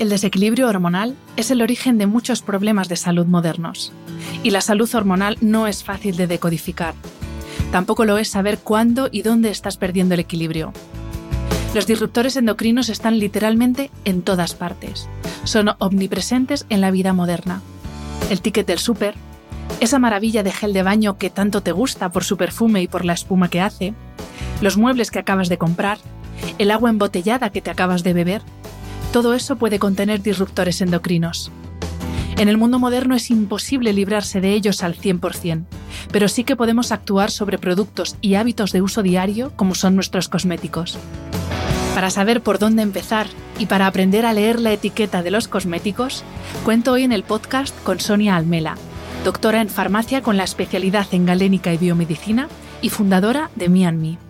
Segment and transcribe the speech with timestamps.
[0.00, 3.92] El desequilibrio hormonal es el origen de muchos problemas de salud modernos
[4.42, 6.94] y la salud hormonal no es fácil de decodificar.
[7.70, 10.72] Tampoco lo es saber cuándo y dónde estás perdiendo el equilibrio.
[11.74, 15.06] Los disruptores endocrinos están literalmente en todas partes.
[15.44, 17.60] Son omnipresentes en la vida moderna.
[18.30, 19.16] El ticket del súper,
[19.80, 23.04] esa maravilla de gel de baño que tanto te gusta por su perfume y por
[23.04, 23.92] la espuma que hace,
[24.62, 25.98] los muebles que acabas de comprar,
[26.56, 28.40] el agua embotellada que te acabas de beber,
[29.12, 31.50] todo eso puede contener disruptores endocrinos.
[32.36, 35.64] En el mundo moderno es imposible librarse de ellos al 100%,
[36.12, 40.28] pero sí que podemos actuar sobre productos y hábitos de uso diario como son nuestros
[40.28, 40.96] cosméticos.
[41.94, 43.26] Para saber por dónde empezar
[43.58, 46.22] y para aprender a leer la etiqueta de los cosméticos,
[46.64, 48.76] cuento hoy en el podcast con Sonia Almela,
[49.24, 52.48] doctora en farmacia con la especialidad en galénica y biomedicina
[52.80, 54.29] y fundadora de Me and Me.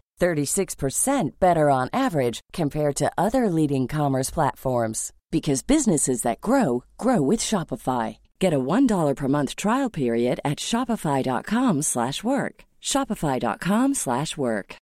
[0.21, 7.21] 36% better on average compared to other leading commerce platforms because businesses that grow grow
[7.21, 8.17] with Shopify.
[8.39, 12.65] Get a $1 per month trial period at shopify.com/work.
[12.81, 14.75] shopify.com/work.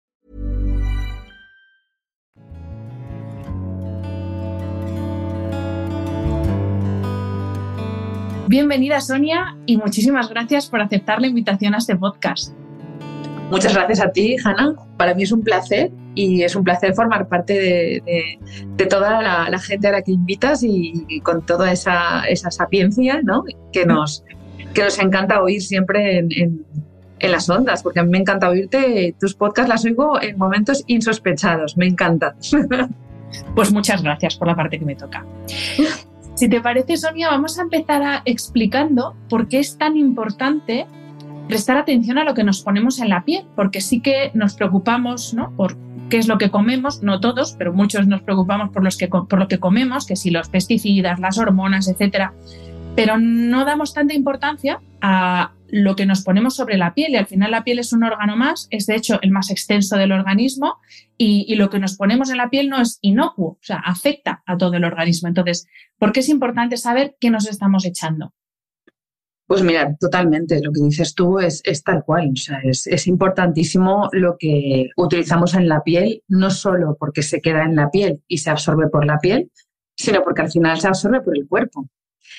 [8.48, 12.54] Bienvenida Sonia y muchísimas gracias por aceptar la invitación a este podcast.
[13.50, 14.74] Muchas gracias a ti, Hanna.
[14.96, 19.86] Para mí es un placer y es un placer formar parte de, toda la, gente
[19.88, 23.44] a la que invitas y, con toda esa, sapiencia ¿no?
[23.72, 24.24] que, nos,
[24.74, 26.64] que nos encanta oír siempre en,
[27.20, 29.14] las ondas, porque a mí me encanta oírte.
[29.18, 32.34] Tus podcasts las oigo en momentos insospechados, me encanta.
[33.56, 35.26] Pues muchas gracias por la parte que me toca.
[36.34, 40.86] Si te parece, Sonia, vamos a empezar explicando por qué es tan importante
[41.48, 45.34] prestar atención a lo que nos ponemos en la piel, porque sí que nos preocupamos
[45.34, 45.54] ¿no?
[45.56, 45.76] por
[46.08, 49.38] qué es lo que comemos, no todos, pero muchos nos preocupamos por, los que, por
[49.38, 52.32] lo que comemos, que si los pesticidas, las hormonas, etcétera,
[52.94, 57.26] pero no damos tanta importancia a lo que nos ponemos sobre la piel y al
[57.26, 60.76] final la piel es un órgano más, es de hecho el más extenso del organismo
[61.18, 64.42] y, y, lo que nos ponemos en la piel no es inocuo, o sea, afecta
[64.46, 65.28] a todo el organismo.
[65.28, 65.66] Entonces,
[65.98, 68.32] ¿por qué es importante saber qué nos estamos echando?
[69.46, 74.36] Pues mira, totalmente, lo que dices tú es, tal cual, o sea, es, importantísimo lo
[74.36, 78.50] que utilizamos en la piel, no solo porque se queda en la piel y se
[78.50, 79.52] absorbe por la piel,
[79.96, 81.88] sino porque al final se absorbe por el cuerpo.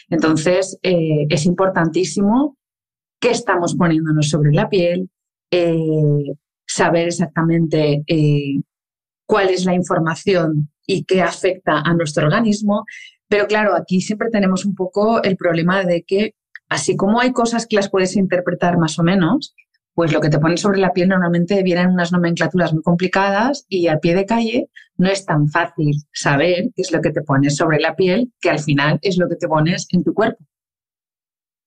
[0.10, 2.58] Entonces, eh, es importantísimo
[3.22, 5.10] qué estamos poniéndonos sobre la piel,
[5.50, 6.34] eh,
[6.68, 8.62] saber exactamente eh,
[9.26, 12.86] cuál es la información y qué afecta a nuestro organismo.
[13.30, 16.34] Pero claro, aquí siempre tenemos un poco el problema de que
[16.70, 19.56] Así como hay cosas que las puedes interpretar más o menos,
[19.94, 23.88] pues lo que te pones sobre la piel normalmente vienen unas nomenclaturas muy complicadas y
[23.88, 27.56] a pie de calle no es tan fácil saber qué es lo que te pones
[27.56, 30.46] sobre la piel, que al final es lo que te pones en tu cuerpo.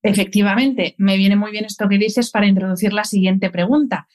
[0.03, 4.07] Efectivamente, me viene muy bien esto que dices para introducir la siguiente pregunta,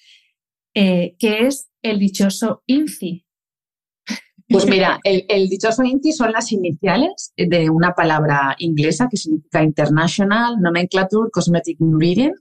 [0.73, 3.24] eh, ¿qué es el dichoso INCI?
[4.47, 10.57] Pues mira, el, dichoso INTI son las iniciales de una palabra inglesa que significa International
[10.61, 12.35] Nomenclature Cosmetic Ingredient,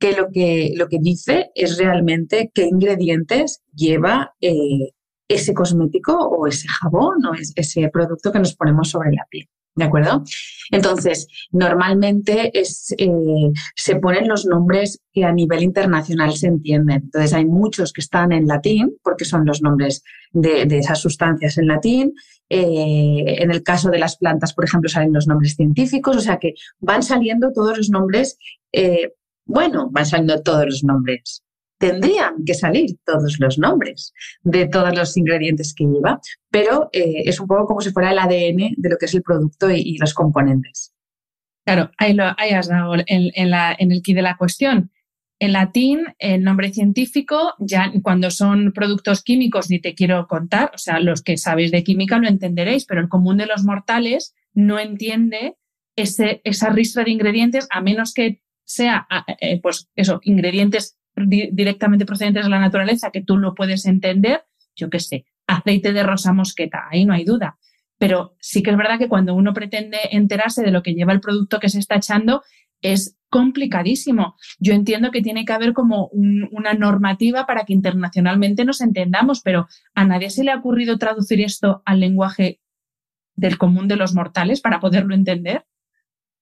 [0.00, 4.90] que lo que, lo que dice es realmente qué ingredientes lleva eh,
[5.28, 9.48] ese cosmético o ese jabón o ese producto que nos ponemos sobre la piel.
[9.78, 10.24] ¿De acuerdo?
[10.72, 12.64] Entonces, normalmente eh,
[13.76, 17.02] se ponen los nombres que a nivel internacional se entienden.
[17.04, 20.02] Entonces, hay muchos que están en latín, porque son los nombres
[20.32, 22.12] de, esas sustancias en latín.
[22.50, 26.38] Eh, en el caso de las plantas, por ejemplo, salen los nombres científicos, o sea
[26.38, 28.36] que van saliendo todos los nombres,
[28.72, 29.12] eh,
[29.44, 31.44] bueno, van saliendo todos los nombres
[31.78, 36.20] tendrían que salir todos los nombres de todos los ingredientes que lleva,
[36.50, 39.22] pero eh, es un poco como si fuera el ADN de lo que es el
[39.22, 40.92] producto y, los componentes.
[41.64, 44.90] Claro, ahí, lo, has dado en, en el key de la cuestión.
[45.40, 50.78] En latín, el nombre científico, ya cuando son productos químicos ni te quiero contar, o
[50.78, 54.80] sea, los que sabéis de química lo entenderéis, pero el común de los mortales no
[54.80, 55.56] entiende
[55.94, 59.06] ese, esa ristra de ingredientes a menos que sea,
[59.40, 64.44] eh, pues eso, ingredientes directamente procedentes de la naturaleza que tú lo puedes entender,
[64.76, 67.58] yo qué sé, aceite de rosa mosqueta, ahí no hay duda.
[67.98, 71.20] Pero sí que es verdad que cuando uno pretende enterarse de lo que lleva el
[71.20, 72.42] producto que se está echando,
[72.80, 74.36] es complicadísimo.
[74.58, 79.66] Yo entiendo que tiene que haber como una normativa para que internacionalmente nos entendamos, pero
[79.94, 82.60] a nadie se le ha ocurrido traducir esto al lenguaje
[83.34, 85.66] del común de los mortales para poderlo entender.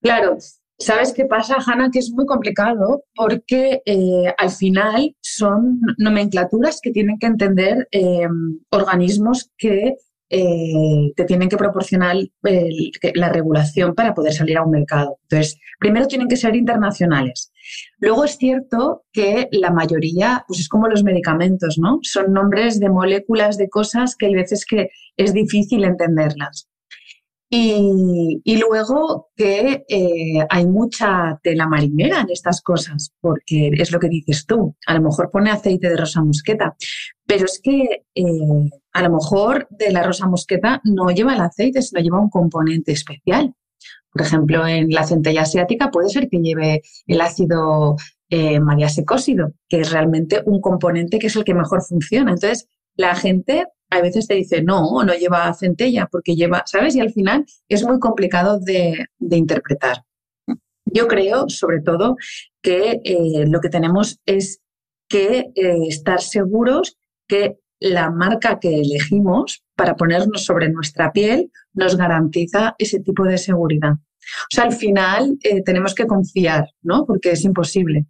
[0.01, 0.37] Claro,
[0.79, 1.91] ¿Sabes qué pasa, Hanna?
[1.91, 8.29] Que es muy complicado porque eh, al final son nomenclaturas que tienen que entender eh,
[8.71, 9.95] organismos que
[10.29, 12.17] eh, te tienen que proporcionar
[13.15, 15.19] la regulación para poder salir a un mercado.
[15.23, 17.53] Entonces, primero tienen que ser internacionales.
[17.99, 22.01] Luego es cierto que la mayoría, pues es como los medicamentos, ¿no?
[22.03, 26.69] Son nombres de moléculas, de cosas que hay veces que es difícil entenderlas.
[27.49, 34.09] Y, luego que eh, hay mucha tela marinera en estas cosas, porque es lo que
[34.09, 36.75] dices tú, a lo mejor pone aceite de rosa mosqueta,
[37.25, 41.83] pero es que eh, a lo mejor de la rosa mosqueta no lleva el aceite,
[41.83, 43.55] sino lleva un componente especial.
[44.11, 47.97] Por ejemplo, en la centella asiática puede ser que lleve el ácido
[48.29, 52.33] eh, mariasecósido, que es realmente un componente que es el que mejor funciona.
[52.33, 56.97] Entonces, la gente a veces te dice, no, no lleva centella porque lleva, ¿sabes?
[56.97, 60.05] Y al final es muy complicado de, interpretar.
[60.85, 62.17] Yo creo, sobre todo,
[62.63, 64.61] que eh, lo que tenemos es
[65.09, 66.97] que eh, estar seguros
[67.29, 73.39] que la marca que elegimos para ponernos sobre nuestra piel nos garantiza ese tipo de
[73.39, 73.93] seguridad.
[73.93, 77.05] O sea, al final eh, tenemos que confiar, ¿no?
[77.05, 78.07] Porque es imposible.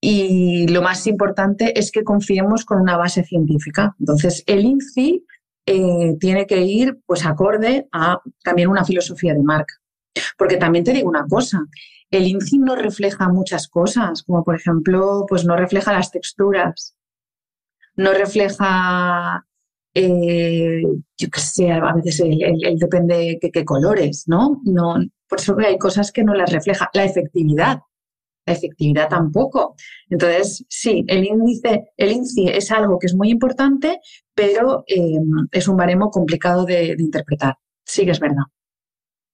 [0.00, 3.94] Y lo más importante es que confiemos con una base científica.
[3.98, 5.24] Entonces, el INCI
[5.66, 9.74] eh, tiene que ir pues acorde a también una filosofía de marca.
[10.38, 11.66] Porque también te digo una cosa,
[12.10, 16.96] el INCI no refleja muchas cosas, como por ejemplo, pues no refleja las texturas,
[17.94, 19.46] no refleja,
[19.94, 20.82] eh,
[21.16, 24.60] yo qué sé, a veces el, depende de qué colores, ¿no?
[24.64, 24.96] ¿no?
[25.28, 26.90] Por eso hay cosas que no las refleja.
[26.94, 27.80] La efectividad,
[28.46, 29.74] efectividad tampoco.
[30.08, 34.00] Entonces, sí, el índice, el índice es algo que es muy importante,
[34.34, 37.56] pero em, es un baremo complicado de, interpretar.
[37.84, 38.44] Sí que es verdad.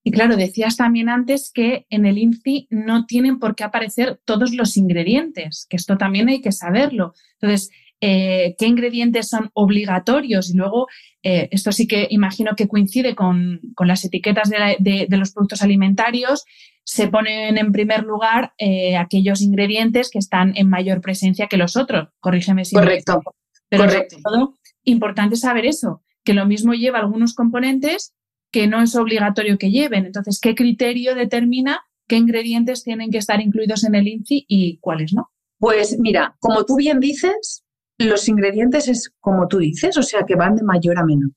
[0.03, 4.53] Y claro, decías también antes que en el INCI no tienen por qué aparecer todos
[4.53, 7.13] los ingredientes, que esto también hay que saberlo.
[7.41, 7.69] Entonces,
[7.99, 10.87] eh, qué ingredientes son obligatorios y luego
[11.23, 16.45] eh, esto sí que imagino que coincide con, las etiquetas de, los productos alimentarios
[16.87, 21.75] se ponen en primer lugar eh, aquellos ingredientes que están en mayor presencia que los
[21.75, 22.07] otros.
[22.21, 23.21] Corrígeme si Correcto.
[23.67, 24.15] Pero Correcto.
[24.23, 24.53] todo,
[24.85, 28.13] importante saber eso, que lo mismo lleva algunos componentes
[28.53, 30.05] que no es obligatorio que lleven.
[30.05, 35.11] Entonces, ¿qué criterio determina qué ingredientes tienen que estar incluidos en el INCI y cuáles
[35.11, 35.29] no?
[35.59, 37.65] Pues mira, como tú bien dices,
[37.97, 41.31] los ingredientes es como tú dices, o sea que van de mayor a menor.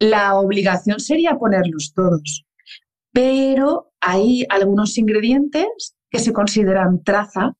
[0.00, 2.46] La obligación sería ponerlos todos
[3.16, 7.56] pero hay algunos ingredientes que se consideran traza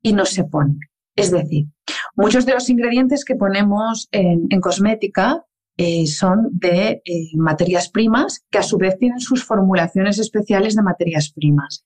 [0.00, 0.78] y no se ponen.
[1.16, 1.66] Es decir,
[2.14, 5.44] muchos de los ingredientes que ponemos en, cosmética
[5.76, 10.82] eh, son de eh, materias primas que a su vez tienen sus formulaciones especiales de
[10.82, 11.84] materias primas.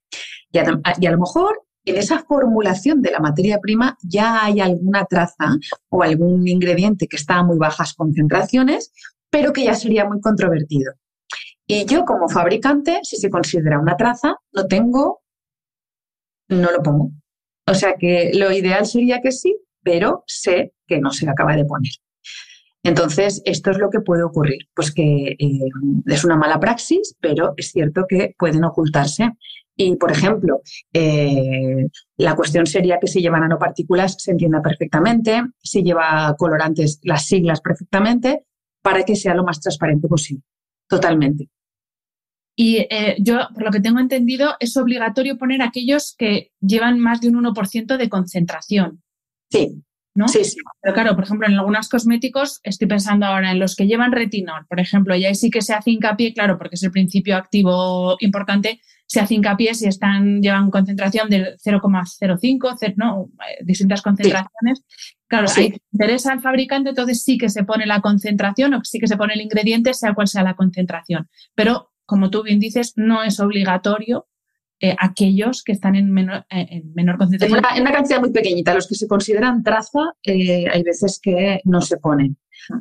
[0.53, 0.65] Y a,
[1.01, 5.57] y a, lo mejor en esa formulación de la materia prima ya hay alguna traza
[5.89, 8.93] o algún ingrediente que está a muy bajas concentraciones,
[9.31, 10.93] pero que ya sería muy controvertido.
[11.67, 15.23] Y yo como fabricante, si se considera una traza, no tengo,
[16.49, 17.11] no lo pongo.
[17.67, 21.65] O sea que lo ideal sería que sí, pero sé que no se acaba de
[21.65, 21.93] poner.
[22.83, 25.69] Entonces, esto es lo que puede ocurrir, pues que eh,
[26.05, 29.31] es una mala praxis, pero es cierto que pueden ocultarse.
[29.75, 30.61] Y, por ejemplo,
[30.93, 37.27] eh, la cuestión sería que si lleva nanopartículas se entienda perfectamente, si lleva colorantes, las
[37.27, 38.45] siglas perfectamente,
[38.83, 40.43] para que sea lo más transparente posible.
[40.87, 41.49] Totalmente.
[42.57, 47.21] Y eh, yo, por lo que tengo entendido, es obligatorio poner aquellos que llevan más
[47.21, 49.03] de un 1% de concentración.
[49.51, 49.83] Sí.
[50.17, 50.29] ¿No?
[50.29, 50.59] Sí, sí.
[50.81, 54.65] Pero claro, por ejemplo, en algunos cosméticos, estoy pensando ahora en los que llevan retinol,
[54.69, 58.17] por ejemplo, y ahí sí que se hace hincapié, claro, porque es el principio activo
[58.21, 64.85] importante, se hace hincapié si están, llevan concentración del 0,05, no, eh, distintas concentraciones.
[65.27, 69.09] Claro, si interesa al fabricante, entonces sí que se pone la concentración o sí que
[69.09, 71.29] se pone el ingrediente, sea cual sea la concentración.
[71.55, 74.27] Pero, como tú bien dices, no es obligatorio
[74.81, 77.63] eh, aquellos que están en menor, eh, en menor concentración.
[77.75, 78.75] En una, cantidad muy pequeñita.
[78.75, 82.37] Los que se consideran traza, hay veces que no se ponen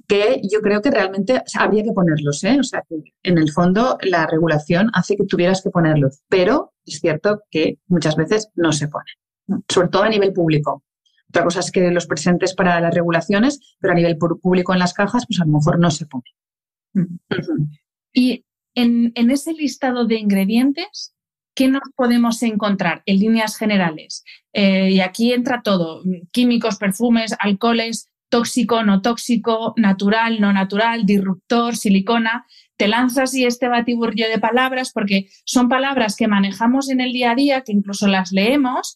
[0.08, 2.58] que yo creo que realmente habría que ponerlos, ¿eh?
[2.60, 7.00] O sea, que en el fondo la regulación hace que tuvieras que ponerlos, pero es
[7.00, 9.16] cierto que muchas veces no se ponen,
[9.70, 10.84] sobre todo a nivel público.
[11.30, 14.94] Otra cosa es que los presentes para las regulaciones, pero a nivel público en las
[14.94, 16.24] cajas, pues a lo mejor no se pone.
[18.14, 21.16] Y en, ese listado de ingredientes,
[21.56, 24.24] ¿qué nos podemos encontrar en líneas generales?
[24.54, 31.76] Eh, y aquí entra todo, químicos, perfumes, alcoholes, tóxico, no tóxico, natural, no natural, disruptor,
[31.76, 32.48] silicona.
[32.78, 37.34] Te lanzas y este batiburrillo de palabras porque son palabras que manejamos en el día
[37.34, 38.96] a día, que incluso las leemos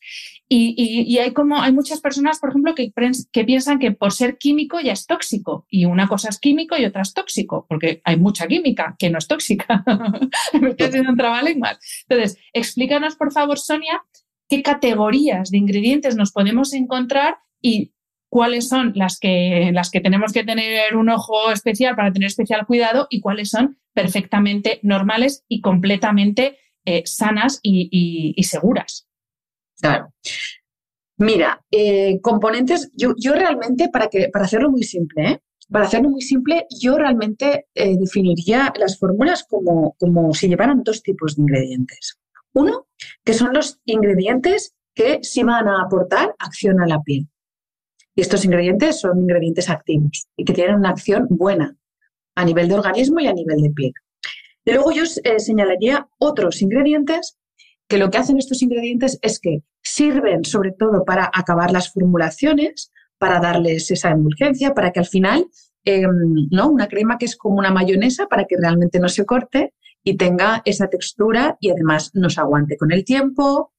[0.50, 2.92] y, hay como hay muchas personas, por ejemplo, que,
[3.32, 6.86] que, piensan que por ser químico ya es tóxico y una cosa es químico y
[6.86, 9.84] otra es tóxico, porque hay mucha química que no es tóxica.
[10.60, 11.78] Me estoy haciendo un trabalenguas.
[12.10, 14.02] Entonces, explícanos, por favor, Sonia,
[14.50, 17.92] qué categorías de ingredientes nos podemos encontrar y
[18.30, 22.66] cuáles son las que, las que tenemos que tener un ojo especial para tener especial
[22.66, 29.08] cuidado y cuáles son perfectamente normales y completamente eh, sanas y, seguras.
[29.80, 30.14] Claro.
[31.18, 35.42] Mira, eh, componentes, yo, yo, realmente, para, que, para hacerlo muy simple, ¿eh?
[35.70, 41.36] para hacerlo muy simple, yo realmente definiría las fórmulas como, como si llevaran dos tipos
[41.36, 42.20] de ingredientes.
[42.54, 42.88] Uno,
[43.26, 47.28] que son los ingredientes que sí van a aportar acción a la piel.
[48.18, 51.78] Y estos ingredientes son ingredientes activos y que tienen una acción buena
[52.36, 53.94] a nivel de organismo y a nivel de piel.
[54.66, 57.38] Y luego yo eh, señalaría otros ingredientes
[57.88, 62.92] que lo que hacen estos ingredientes es que sirven sobre todo para acabar las formulaciones,
[63.20, 65.46] para darles esa emulgencia, para que al final,
[65.86, 66.70] em, ¿no?
[66.70, 70.64] Una crema que es como una mayonesa para que realmente no se corte y tenga
[70.66, 73.74] esa textura y además nos aguante con el tiempo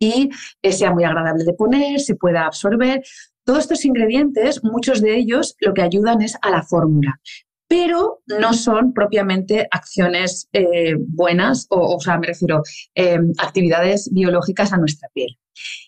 [0.00, 0.30] y
[0.72, 3.00] sea muy agradable de poner, se pueda absorber.
[3.44, 7.20] Todos estos ingredientes, muchos de ellos lo que ayudan es a la fórmula,
[7.68, 12.62] pero no son propiamente acciones eh, buenas o, o sea, me refiero,
[12.94, 15.38] eh, actividades biológicas a nuestra piel.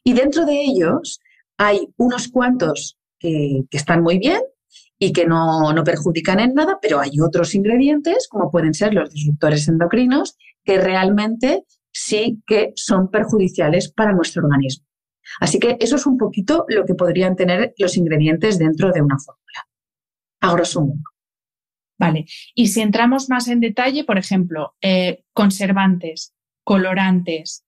[0.05, 1.21] Y dentro de ellos
[1.59, 4.41] hay unos cuantos que, están muy bien
[4.99, 9.11] y que no, no, perjudican en nada, pero hay otros ingredientes, como pueden ser los
[9.11, 14.86] disruptores endocrinos, que realmente sí que son perjudiciales para nuestro organismo.
[15.41, 19.19] Así que eso es un poquito lo que podrían tener los ingredientes dentro de una
[19.19, 19.69] fórmula,
[20.41, 21.03] a grosso modo.
[21.99, 27.65] Vale, y si entramos más en detalle, por ejemplo, eh, conservantes, colorantes,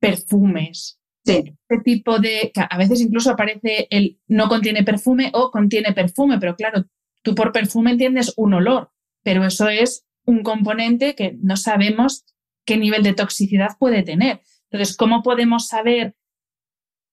[0.00, 1.54] perfumes, sí.
[1.68, 6.56] este tipo de, a veces incluso aparece el no contiene perfume o contiene perfume, pero
[6.56, 6.86] claro,
[7.22, 8.90] tú por perfume entiendes un olor,
[9.22, 12.24] pero eso es un componente que no sabemos
[12.64, 14.42] qué nivel de toxicidad puede tener.
[14.70, 16.14] Entonces, ¿cómo podemos saber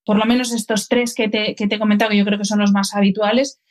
[0.06, 2.72] por lo menos estos tres que te, he comentado, que yo creo que son los
[2.72, 3.62] más habituales,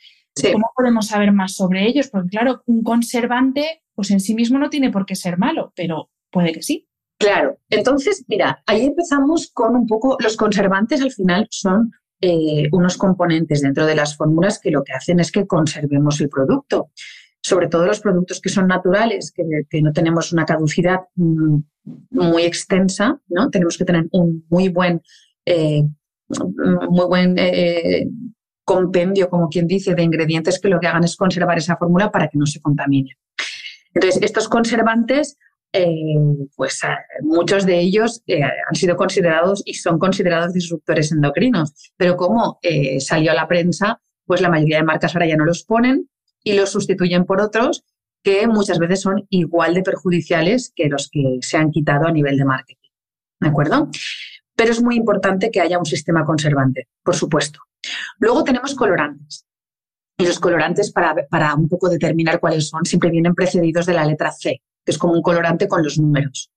[0.53, 2.09] ¿cómo podemos saber más sobre ellos?
[2.09, 6.11] Porque claro, un conservante, pues en sí mismo no tiene por qué ser malo, pero
[6.31, 6.89] puede que sí.
[7.19, 12.97] Claro, entonces, mira, ahí empezamos con un poco, los conservantes al final son eh, unos
[12.97, 16.91] componentes dentro de las fórmulas que lo que hacen es que conservemos el producto.
[17.41, 21.59] Sobre todo los productos que son naturales, que, no tenemos una caducidad mm,
[22.11, 23.51] muy extensa, ¿no?
[23.51, 25.03] Tenemos que tener un muy buen
[25.45, 25.83] eh,
[26.29, 28.07] muy buen eh,
[28.65, 32.29] compendio, como quien dice, de ingredientes que lo que hagan es conservar esa fórmula para
[32.29, 33.17] que no se contamine.
[33.93, 35.37] Entonces, estos conservantes,
[35.73, 35.87] eh,
[36.57, 36.89] pues eh,
[37.23, 42.59] muchos de ellos han sido considerados y son considerados disruptores endocrinos, pero como
[42.99, 46.09] salió a la prensa, pues la mayoría de marcas ahora ya no los ponen
[46.43, 47.85] y los sustituyen por otros
[48.23, 52.39] que muchas veces son igual de perjudiciales que los que se han quitado a nivel
[52.39, 52.91] de marketing.
[53.39, 53.91] ¿De acuerdo?
[54.57, 57.61] Pero es muy importante que haya un sistema conservante, por supuesto.
[58.19, 59.47] Luego tenemos colorantes.
[60.17, 64.05] Y los colorantes, para, para un poco determinar cuáles son, siempre vienen precedidos de la
[64.05, 66.53] letra C, que es como un colorante con los números.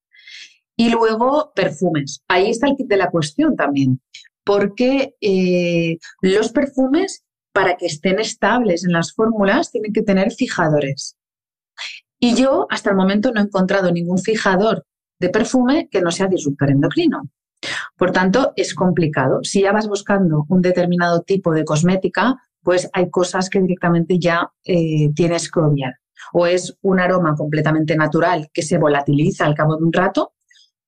[0.76, 2.24] Y luego perfumes.
[2.28, 4.00] Ahí está el kit de la cuestión también,
[4.44, 11.18] porque eh, los perfumes, para que estén estables en las fórmulas, tienen que tener fijadores.
[12.20, 14.86] Y yo hasta el momento no he encontrado ningún fijador
[15.20, 17.24] de perfume que no sea disruptor endocrino.
[17.98, 19.40] Por tanto, es complicado.
[19.44, 24.52] Si ya vas buscando un determinado tipo de cosmética, pues hay cosas que directamente ya
[24.66, 25.96] eh, tienes que obviar.
[26.34, 30.34] O es un aroma completamente natural que se volatiliza al cabo de un rato,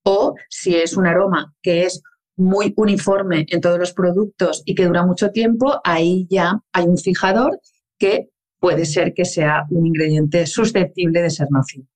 [0.04, 2.02] O si es un aroma que es
[2.38, 6.98] muy uniforme en todos los productos y que dura mucho tiempo, ahí ya hay un
[6.98, 7.60] fijador
[7.98, 11.88] que puede ser que sea un ingrediente susceptible de ser nocivo.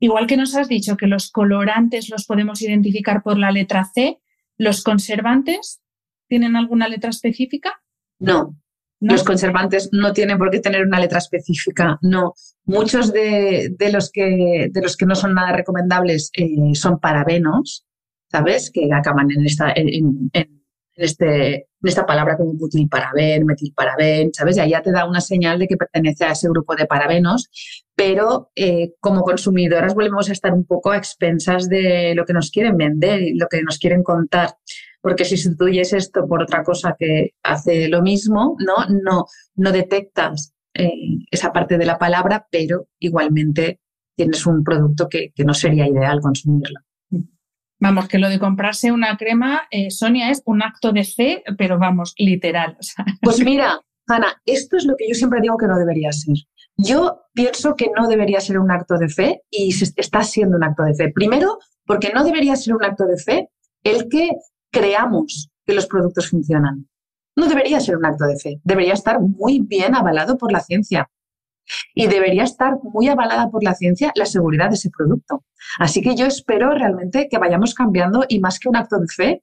[0.00, 4.18] Igual que nos has dicho que los colorantes los podemos identificar por la letra C,
[4.56, 5.82] ¿los conservantes
[6.26, 7.82] tienen alguna letra específica?
[8.18, 8.56] No,
[8.98, 12.34] Los conservantes no tienen por qué tener una letra específica, no.
[12.64, 17.86] Muchos de, los, que, de los que no son nada recomendables eh, son parabenos,
[18.30, 18.70] ¿sabes?
[18.70, 20.30] Que acaban en esta, en,
[21.00, 24.56] este, en esta palabra como butilparaben, metilparaben, ¿sabes?
[24.56, 27.48] Y ahí ya te da una señal de que pertenece a ese grupo de parabenos,
[27.94, 32.50] pero eh, como consumidoras volvemos a estar un poco a expensas de lo que nos
[32.50, 34.56] quieren vender y lo que nos quieren contar.
[35.00, 40.52] Porque si sustituyes esto por otra cosa que hace lo mismo, no, no, no detectas
[40.74, 40.92] eh,
[41.30, 43.80] esa parte de la palabra, pero igualmente
[44.14, 46.80] tienes un producto que no sería ideal consumirlo.
[47.80, 51.78] Vamos, que lo de comprarse una crema, eh, Sonia, es un acto de fe, pero
[51.78, 52.76] vamos, literal.
[53.22, 56.36] Pues mira, Ana, esto es lo que yo siempre digo que no debería ser.
[56.76, 60.82] Yo pienso que no debería ser un acto de fe y está siendo un acto
[60.82, 61.10] de fe.
[61.14, 63.48] Primero, porque no debería ser un acto de fe
[63.82, 64.30] el que
[64.70, 66.86] creamos que los productos funcionan.
[67.36, 71.08] No debería ser un acto de fe, debería estar muy bien avalado por la ciencia
[71.94, 75.44] y debería estar muy avalada por la ciencia la seguridad de ese producto.
[75.78, 79.42] Así que yo espero realmente que vayamos cambiando y más que un acto de fe,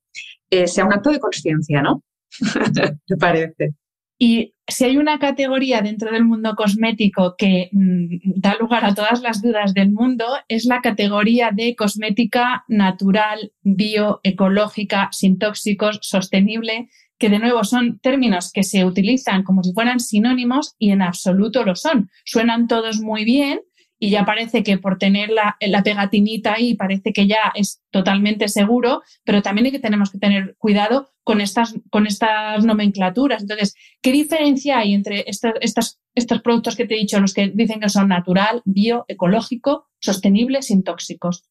[0.50, 2.04] eh, sea un acto de conciencia, ¿no?
[3.10, 3.74] Me parece.
[4.20, 9.22] Y si hay una categoría dentro del mundo cosmético que mm, da lugar a todas
[9.22, 17.30] las dudas del mundo, es la categoría de cosmética natural, bioecológica, sin tóxicos, sostenible, que
[17.30, 21.76] de nuevo son términos que se utilizan como si fueran sinónimos y en absoluto lo
[21.76, 22.10] son.
[22.26, 23.62] Suenan todos muy bien
[24.00, 29.02] y ya parece que por tener la, pegatinita ahí parece que ya es totalmente seguro,
[29.24, 33.42] pero también hay que tenemos que tener cuidado con estas, con estas nomenclaturas.
[33.42, 37.80] Entonces, ¿qué diferencia hay entre estos, estos productos que te he dicho, los que dicen
[37.80, 41.44] que son natural, bio, ecológico, sostenible, sin tóxicos?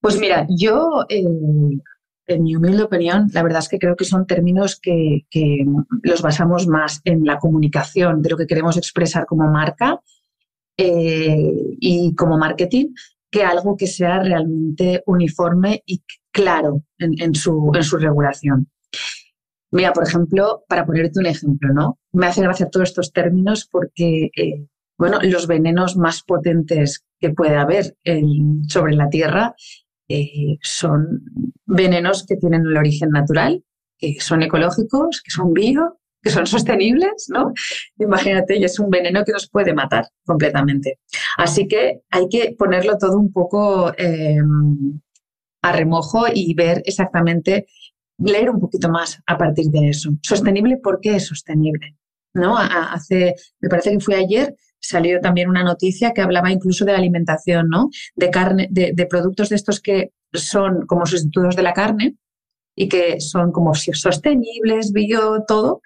[0.00, 1.24] Pues mira, yo eh,
[2.26, 5.26] en mi humilde opinión, la verdad es que creo que son términos que,
[6.02, 10.00] los basamos más en la comunicación de lo que queremos expresar como marca
[10.76, 12.92] eh, y como marketing
[13.30, 18.68] que algo que sea realmente uniforme y claro en, su, regulación.
[19.72, 21.98] Mira, por ejemplo, para ponerte un ejemplo, ¿no?
[22.12, 27.56] Me hace gracia todos estos términos porque, eh, bueno, los venenos más potentes que puede
[27.56, 27.96] haber
[28.68, 29.54] sobre la Tierra
[30.08, 31.22] eh, son
[31.66, 33.62] venenos que tienen el origen natural,
[33.98, 37.52] que son ecológicos, que son bio, que son sostenibles, ¿no?
[37.98, 40.98] Imagínate, y es un veneno que nos puede matar completamente.
[41.36, 45.00] Así que hay que ponerlo todo un poco em,
[45.62, 47.66] a remojo y ver exactamente,
[48.18, 50.10] leer un poquito más a partir de eso.
[50.22, 51.96] Sostenible, ¿por qué es sostenible?
[52.34, 52.56] ¿No?
[52.58, 56.98] Hace, me parece que fue ayer, salió también una noticia que hablaba incluso de la
[56.98, 57.88] alimentación, ¿no?
[58.14, 62.16] De carne, de, productos de estos que son como sustitutos de la carne
[62.74, 65.80] y que son como sostenibles, bio, todo,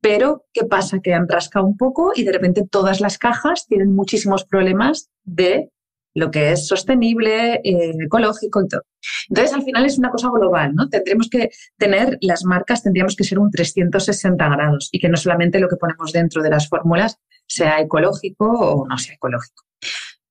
[0.00, 1.00] pero ¿qué pasa?
[1.00, 5.70] Que han rascado un poco y de repente todas las cajas tienen muchísimos problemas de
[6.14, 8.82] lo que es sostenible, eh, ecológico y todo.
[9.28, 10.88] Entonces, al final es una cosa global, ¿no?
[10.88, 15.60] Tendremos que tener, las marcas tendríamos que ser un 360 grados y que no solamente
[15.60, 19.64] lo que ponemos dentro de las fórmulas sea ecológico o no sea ecológico.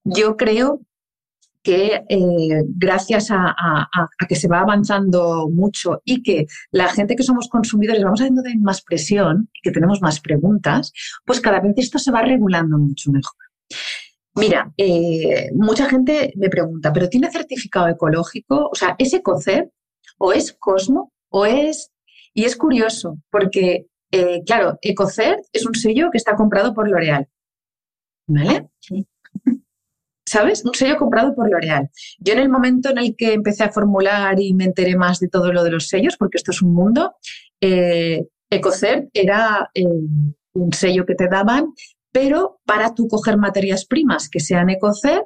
[0.04, 0.82] Yo creo
[1.66, 3.90] que eh, gracias a,
[4.30, 8.84] que se va avanzando mucho y que la gente que somos consumidores vamos haciendo más
[8.84, 10.94] presión y que tenemos más preguntas,
[11.26, 13.36] pues cada vez esto se va regulando mucho mejor.
[14.36, 18.70] Mira, eh, mucha gente me pregunta, ¿pero tiene certificado ecológico?
[18.72, 19.72] O sea, ¿es Ecocer
[20.20, 21.92] o es Cosmo o es...
[22.38, 27.28] Y es curioso porque eh, claro, Ecocert es un sello que está comprado por L'Oreal.
[28.28, 28.70] ¿Vale?
[30.28, 30.66] ¿Sabes?
[30.66, 31.90] Un sello comprado por L'Oreal.
[32.20, 35.28] Yo en el momento en el que empecé a formular y me enteré más de
[35.28, 37.14] todo lo de los sellos, porque esto es un mundo,
[37.62, 39.86] eh, Ecocert era eh,
[40.54, 41.74] un sello que te daban,
[42.12, 45.26] pero para tú coger materias primas que sean Ecocert,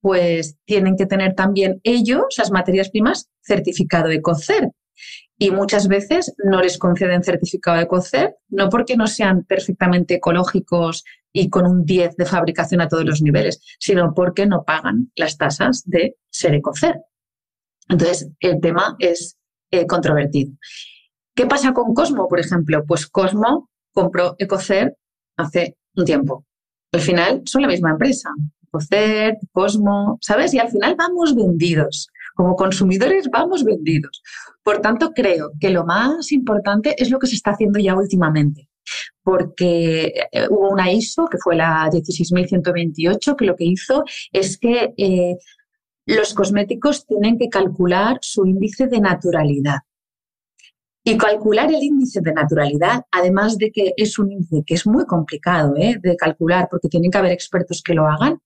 [0.00, 4.70] pues tienen que tener también ellos, las materias primas, certificado Ecocert
[5.42, 11.02] y muchas veces no les conceden certificado de EcoCert, no porque no sean perfectamente ecológicos
[11.32, 15.38] y con un 10 de fabricación a todos los niveles, sino porque no pagan las
[15.38, 16.98] tasas de ser EcoCert.
[17.88, 19.38] Entonces, el tema es
[19.70, 20.52] eh, controvertido.
[21.34, 22.84] ¿Qué pasa con Cosmo, por ejemplo?
[22.86, 24.94] Pues Cosmo compró EcoCert
[25.38, 26.44] hace un tiempo.
[26.92, 28.28] Al final son la misma empresa.
[28.66, 30.52] EcoCert, Cosmo, ¿sabes?
[30.52, 32.08] Y al final vamos vendidos
[32.40, 34.22] como consumidores vamos vendidos.
[34.62, 38.70] Por tanto, creo que lo más importante es lo que se está haciendo ya últimamente
[39.22, 44.94] porque eh, hubo una ISO, que fue la 16128, que lo que hizo es que
[44.96, 45.36] eh,
[46.06, 49.80] los cosméticos tienen que calcular su índice de naturalidad.
[51.02, 55.06] Y calcular el índice de naturalidad, además de que es un índice que es muy
[55.06, 55.96] complicado ¿eh?
[56.00, 58.40] de calcular porque tienen que haber expertos que lo hagan,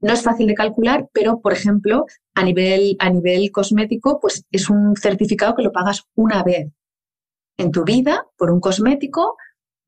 [0.00, 4.70] no es fácil de calcular, pero, por ejemplo, a nivel, a nivel cosmético, pues es
[4.70, 6.70] un certificado que lo pagas una vez
[7.56, 9.36] en tu vida por un cosmético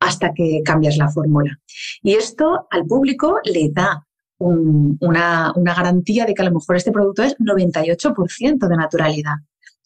[0.00, 1.60] hasta que cambias la fórmula.
[2.02, 4.06] Y esto al público le da
[4.38, 9.34] una, una garantía de que a lo mejor este producto es 98% de naturalidad.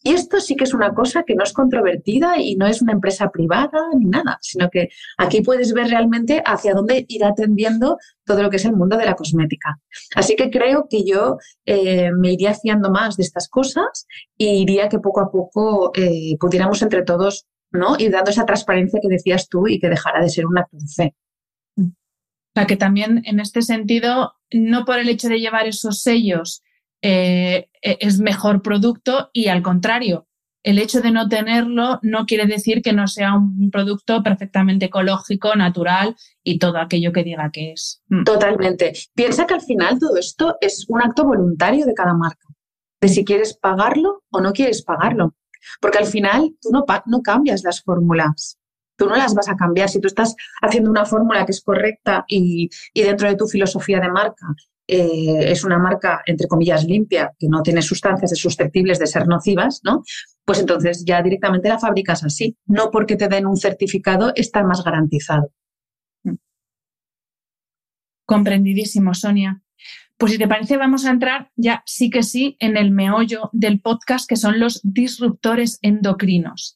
[0.03, 2.91] Y esto sí que es una cosa que no es controvertida y no es una
[2.91, 8.43] empresa privada ni nada, sino que aquí puedes ver realmente hacia dónde irá atendiendo todo
[8.43, 9.79] lo que es el mundo de la cosmética.
[10.15, 14.05] Así que creo que yo eh, me iría fiando más de estas cosas
[14.37, 17.95] y iría que poco a poco eh, pudiéramos entre todos ¿no?
[17.97, 20.87] ir dando esa transparencia que decías tú y que dejara de ser un acto de
[20.87, 21.15] fe.
[21.77, 26.61] O sea que también en este sentido, no por el hecho de llevar esos sellos
[27.03, 30.27] eh, e, es mejor producto y al contrario,
[30.63, 35.53] el hecho de no tenerlo no quiere decir que no sea un producto perfectamente ecológico,
[35.55, 38.01] natural y todo aquello que diga que es.
[38.07, 38.23] Mm.
[38.23, 38.93] Totalmente.
[39.13, 42.47] Piensa que al final todo esto es un acto voluntario de cada marca,
[43.01, 45.35] de si quieres pagarlo o no quieres pagarlo.
[45.81, 48.57] Porque al final tú no, cambias las fórmulas,
[48.97, 49.89] tú no las vas a cambiar.
[49.89, 54.09] Si tú estás haciendo una fórmula que es correcta y dentro de tu filosofía de
[54.09, 54.47] marca
[54.95, 59.81] eh, es una marca, entre comillas, limpia, que no tiene sustancias susceptibles de ser nocivas,
[59.83, 60.03] ¿no?
[60.45, 62.57] Pues entonces ya directamente la fabricas así.
[62.67, 65.51] No porque te den un certificado está más garantizado.
[68.25, 69.63] Comprendidísimo, Sonia.
[70.17, 73.81] Pues si te parece, vamos a entrar ya sí que sí en el meollo del
[73.81, 76.75] podcast, que son los disruptores endocrinos.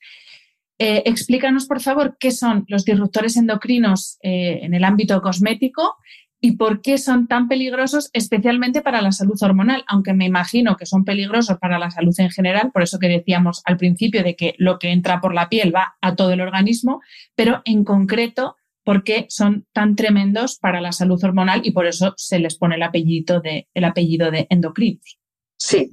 [0.79, 5.97] Eh, explícanos, por favor, qué son los disruptores endocrinos eh, en el ámbito cosmético
[6.39, 10.85] y por qué son tan peligrosos, especialmente para la salud hormonal, aunque me imagino que
[10.85, 14.53] son peligrosos para la salud en general, por eso que decíamos al principio de que
[14.57, 17.01] lo que entra por la piel va a todo el organismo,
[17.35, 22.13] pero en concreto, por qué son tan tremendos para la salud hormonal y por eso
[22.15, 25.19] se les pone el apellido de, el apellido de endocrinos.
[25.57, 25.91] Sí.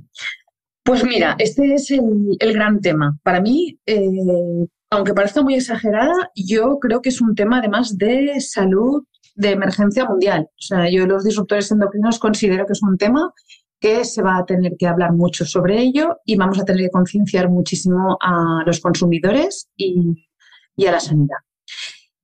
[0.84, 3.18] Pues mira, este es el, gran tema.
[3.22, 3.98] Para mí, eh,
[4.90, 10.04] aunque parezca muy exagerada, yo creo que es un tema además de salud de emergencia
[10.04, 10.48] mundial.
[10.50, 13.32] O sea, yo los disruptores endocrinos considero que es un tema
[13.80, 16.90] que se va a tener que hablar mucho sobre ello y vamos a tener que
[16.90, 20.26] concienciar muchísimo a los consumidores y,
[20.86, 21.36] a la sanidad.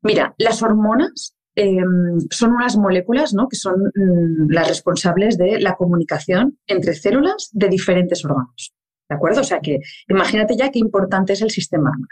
[0.02, 3.48] Mira, las hormonas em, son unas moléculas ¿no?
[3.48, 8.72] que son mm, las responsables de la comunicación entre células de diferentes órganos.
[9.08, 9.40] ¿De acuerdo?
[9.40, 12.08] O sea que imagínate ya qué importante es el sistema hormonal.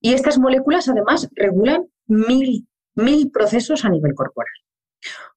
[0.00, 4.52] Y estas moléculas además regulan mil mil procesos a nivel corporal.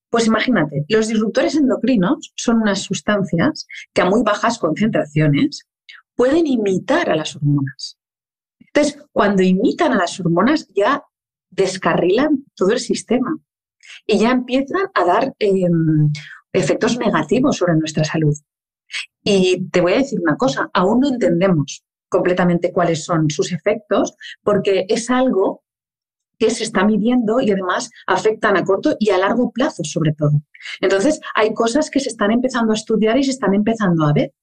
[0.10, 5.68] Pues imagínate, los disruptores endocrinos son unas sustancias que a muy bajas concentraciones
[6.16, 8.00] pueden imitar a las hormonas.
[8.60, 11.04] Entonces, cuando imitan a las hormonas ya
[11.50, 13.38] descarrilan todo el sistema
[14.06, 16.12] y ya empiezan a dar em,
[16.54, 18.36] efectos negativos sobre nuestra salud.
[19.24, 24.16] Y te voy a decir una cosa, aún no entendemos completamente cuáles son sus efectos
[24.44, 25.64] porque es algo
[26.40, 30.42] que se está midiendo y además afectan a corto y a largo plazo sobre todo.
[30.82, 34.34] Entonces, hay cosas que se están empezando a estudiar y se están empezando a ver.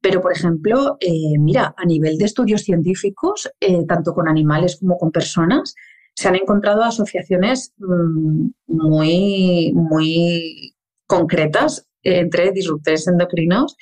[0.00, 4.98] Pero, por ejemplo, eh, mira, a nivel de estudios científicos, eh, tanto con animales como
[4.98, 5.74] con personas,
[6.14, 10.74] se han encontrado asociaciones mm, muy, muy
[11.06, 13.76] concretas entre disruptores endocrinos,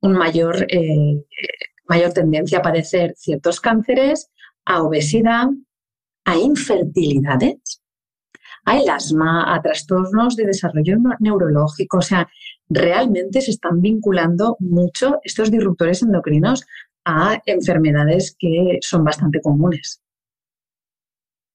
[0.00, 1.24] un mayor, eh,
[1.88, 4.30] mayor tendencia a padecer ciertos cánceres,
[4.64, 5.48] a obesidad,
[6.30, 7.82] a infertilidades,
[8.64, 11.98] hay asma, a trastornos de desarrollo neurológico.
[11.98, 12.28] O sea,
[12.68, 16.64] realmente se están vinculando mucho estos disruptores endocrinos
[17.04, 20.02] a enfermedades que son bastante comunes.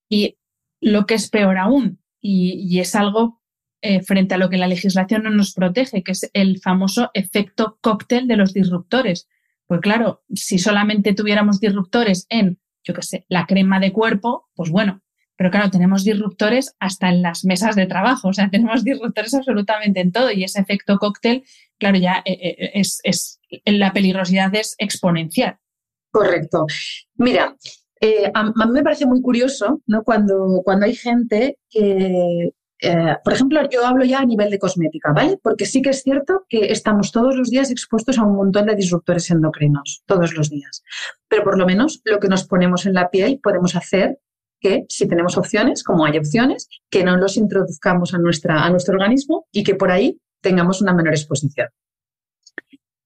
[0.10, 0.38] Y
[0.82, 3.42] lo que es peor aún, y, es algo
[3.82, 7.78] eh, frente a lo que la legislación no nos protege, que es el famoso efecto
[7.82, 9.30] cóctel de los disruptores.
[9.68, 14.70] Pues claro, si solamente tuviéramos disruptores en yo qué sé, la crema de cuerpo, pues
[14.70, 15.02] bueno,
[15.36, 20.00] pero claro, tenemos disruptores hasta en las mesas de trabajo, o sea, tenemos disruptores absolutamente
[20.00, 21.44] en todo y ese efecto cóctel,
[21.78, 25.58] claro, ya eh, eh, es, es la peligrosidad es exponencial.
[26.12, 26.66] Correcto.
[27.16, 27.58] Mira,
[28.00, 30.04] eh, a, mí me parece muy curioso ¿no?
[30.04, 32.54] cuando, cuando hay gente que
[32.86, 35.40] eh, por ejemplo, yo hablo ya a nivel de cosmética, ¿vale?
[35.42, 38.76] Porque sí que es cierto que estamos todos los días expuestos a un montón de
[38.76, 40.84] disruptores endocrinos, todos los días.
[41.28, 44.20] Pero por lo menos lo que nos ponemos en la piel podemos hacer
[44.60, 48.94] que, si tenemos opciones, como hay opciones, que no los introduzcamos a, nuestra, a nuestro
[48.94, 51.68] organismo y que por ahí tengamos una menor exposición.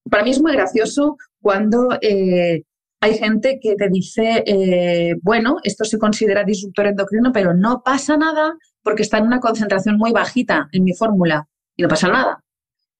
[0.10, 2.64] Para mí es muy gracioso cuando eh,
[3.02, 8.18] hay gente que te dice, eh, bueno, esto se considera disruptor endocrino, pero no pasa
[8.18, 12.44] nada porque está en una concentración muy bajita en mi fórmula y no pasa nada.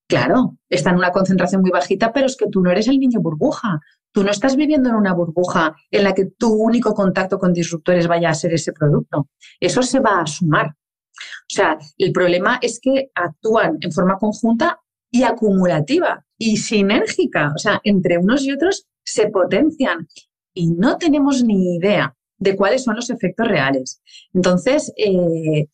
[0.08, 3.22] Claro, está en una concentración muy bajita, pero es que tú no eres el niño
[3.22, 3.80] burbuja.
[4.12, 8.08] Tú no estás viviendo en una burbuja en la que tu único contacto con disruptores
[8.08, 9.30] vaya a ser ese producto.
[9.60, 10.68] Eso se va a sumar.
[10.70, 14.80] O sea, el problema es que actúan en forma conjunta
[15.12, 17.52] y acumulativa y sinérgica.
[17.56, 20.08] O sea, entre unos y otros se potencian
[20.54, 24.02] y no tenemos ni idea de cuáles son los efectos reales.
[24.34, 25.68] Entonces, eh,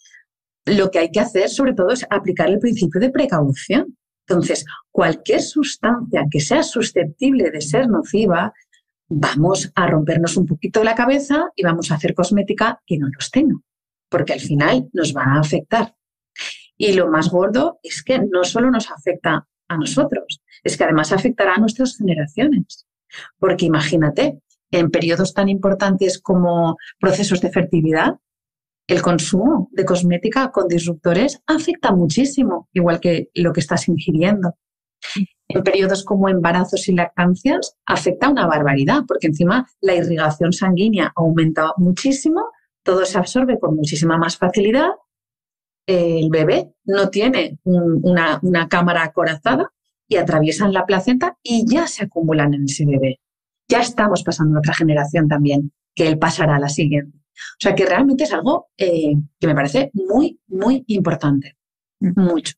[0.66, 3.98] lo que hay que hacer sobre todo es aplicar el principio de precaución.
[4.28, 8.52] Entonces, cualquier sustancia que sea susceptible de ser nociva,
[9.08, 13.30] vamos a rompernos un poquito la cabeza y vamos a hacer cosmética que no los
[13.30, 13.56] tenga,
[14.10, 15.96] porque al final nos va a afectar.
[16.78, 21.12] Y lo más gordo es que no solo nos afecta a nosotros, es que además
[21.12, 22.88] afectará a nuestras generaciones.
[23.38, 24.40] Porque imagínate,
[24.80, 28.16] en periodos tan importantes como procesos de fertilidad,
[28.88, 34.56] el consumo de cosmética con disruptores afecta muchísimo, igual que lo que estás ingiriendo.
[35.48, 41.74] En periodos como embarazos y lactancias afecta una barbaridad, porque encima la irrigación sanguínea aumenta
[41.78, 42.50] muchísimo,
[42.84, 44.90] todo se absorbe con muchísima más facilidad.
[45.88, 49.72] El bebé no tiene una, una cámara acorazada
[50.08, 53.20] y atraviesan la placenta y ya se acumulan en ese bebé.
[53.68, 57.18] Ya estamos pasando a otra generación también, que él pasará a la siguiente.
[57.18, 61.58] O sea que realmente es algo eh, que me parece muy, muy importante.
[62.00, 62.54] Mucho.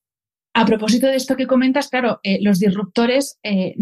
[0.53, 3.75] A propósito de esto que comentas, claro, eh, los disruptores eh,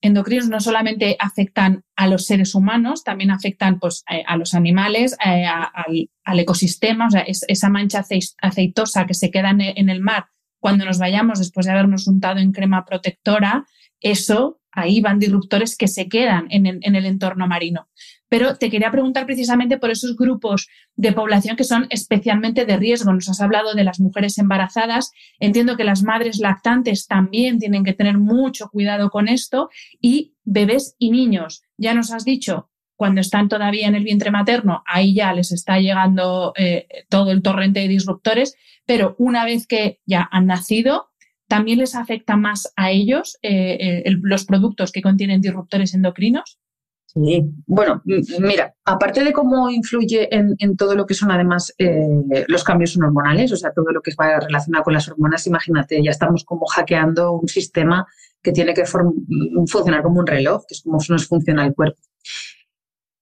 [0.00, 6.38] endocrinos no solamente afectan a los seres humanos, también afectan pues, a los animales, al,
[6.38, 8.04] ecosistema, o sea, esa mancha
[8.40, 10.26] aceitosa que se queda en el mar
[10.60, 13.66] cuando nos vayamos después de habernos untado en crema protectora,
[14.00, 17.88] eso, ahí van disruptores que se quedan en el, entorno marino.
[18.28, 23.12] Pero te quería preguntar precisamente por esos grupos de población que son especialmente de riesgo.
[23.12, 25.10] Nos has hablado de las mujeres embarazadas.
[25.40, 29.68] Entiendo que las madres lactantes también tienen que tener mucho cuidado con esto
[30.00, 31.62] y bebés y niños.
[31.76, 35.80] Ya nos has dicho, cuando están todavía en el vientre materno, ahí ya les está
[35.80, 38.54] llegando eh, todo el torrente de disruptores,
[38.84, 41.09] pero una vez que ya han nacido,
[41.50, 46.60] ¿También les afecta más a ellos eh, eh, los productos que contienen disruptores endocrinos?
[47.06, 48.00] Sí, bueno,
[48.38, 52.06] mira, aparte de cómo influye en, todo lo que son además eh,
[52.46, 56.12] los cambios hormonales, o sea, todo lo que va relacionado con las hormonas, imagínate, ya
[56.12, 58.06] estamos como hackeando un sistema
[58.40, 62.00] que tiene que funcionar como un reloj, que es como nos funciona el cuerpo.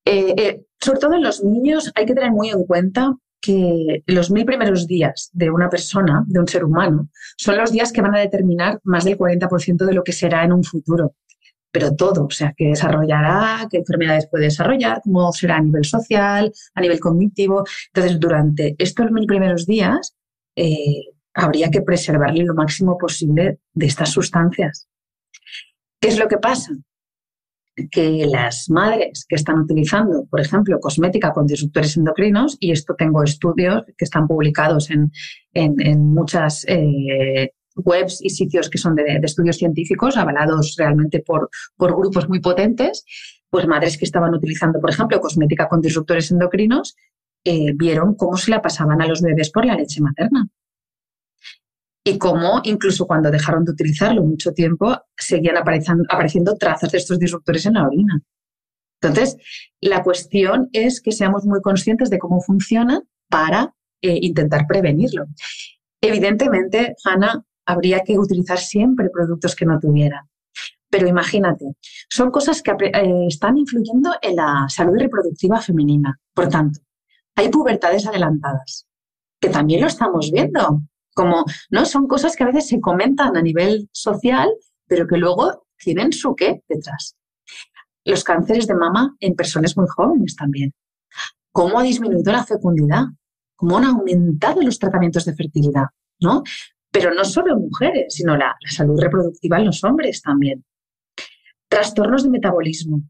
[0.04, 4.87] sobre todo en los niños hay que tener muy en cuenta que los mil primeros
[4.87, 8.81] días de una persona, de un ser humano, son los días que van a determinar
[8.85, 11.14] más del 40% de lo que será en un futuro.
[11.70, 16.51] Pero todo, o sea, qué desarrollará, qué enfermedades puede desarrollar, cómo será a nivel social,
[16.74, 17.64] a nivel cognitivo.
[17.92, 20.16] Entonces, durante estos mil primeros días,
[20.57, 24.88] eh, habría que preservarle lo máximo posible de estas sustancias.
[26.01, 26.72] ¿Qué es lo que pasa?
[27.90, 33.22] Que las madres que están utilizando, por ejemplo, cosmética con disruptores endocrinos, y esto tengo
[33.22, 35.10] estudios que están publicados en,
[35.98, 42.28] muchas eh, webs y sitios que son de, estudios científicos, avalados realmente por, por grupos
[42.28, 43.04] muy potentes,
[43.50, 46.96] pues madres que estaban utilizando, por ejemplo, cosmética con disruptores endocrinos,
[47.44, 50.48] eh, vieron cómo se la pasaban a los bebés por la leche materna
[52.08, 57.66] y cómo incluso cuando dejaron de utilizarlo mucho tiempo seguían apareciendo, trazas de estos disruptores
[57.66, 58.20] en la orina.
[59.00, 59.36] Entonces,
[59.80, 65.26] la cuestión es que seamos muy conscientes de cómo funciona para eh, intentar prevenirlo.
[66.00, 70.24] Evidentemente, Hanna, habría que utilizar siempre productos que no tuvieran.
[70.90, 71.66] Pero imagínate,
[72.08, 76.18] son cosas que eh, están influyendo en la salud reproductiva femenina.
[76.32, 76.80] Por tanto,
[77.36, 78.86] hay pubertades adelantadas,
[79.38, 80.82] que también lo estamos viendo.
[81.18, 81.85] Como, ¿no?
[81.85, 84.48] Son cosas que a veces se comentan a nivel social,
[84.87, 87.16] pero que luego tienen su qué detrás.
[88.04, 90.72] Los cánceres de mama en personas muy jóvenes también.
[91.50, 93.02] ¿Cómo ha disminuido la fecundidad?
[93.57, 95.87] ¿Cómo han aumentado los tratamientos de fertilidad?
[96.20, 96.44] ¿no?
[96.92, 100.64] Pero no solo en mujeres, sino la, salud reproductiva en los hombres también.
[101.68, 103.02] Trastornos de metabolismo.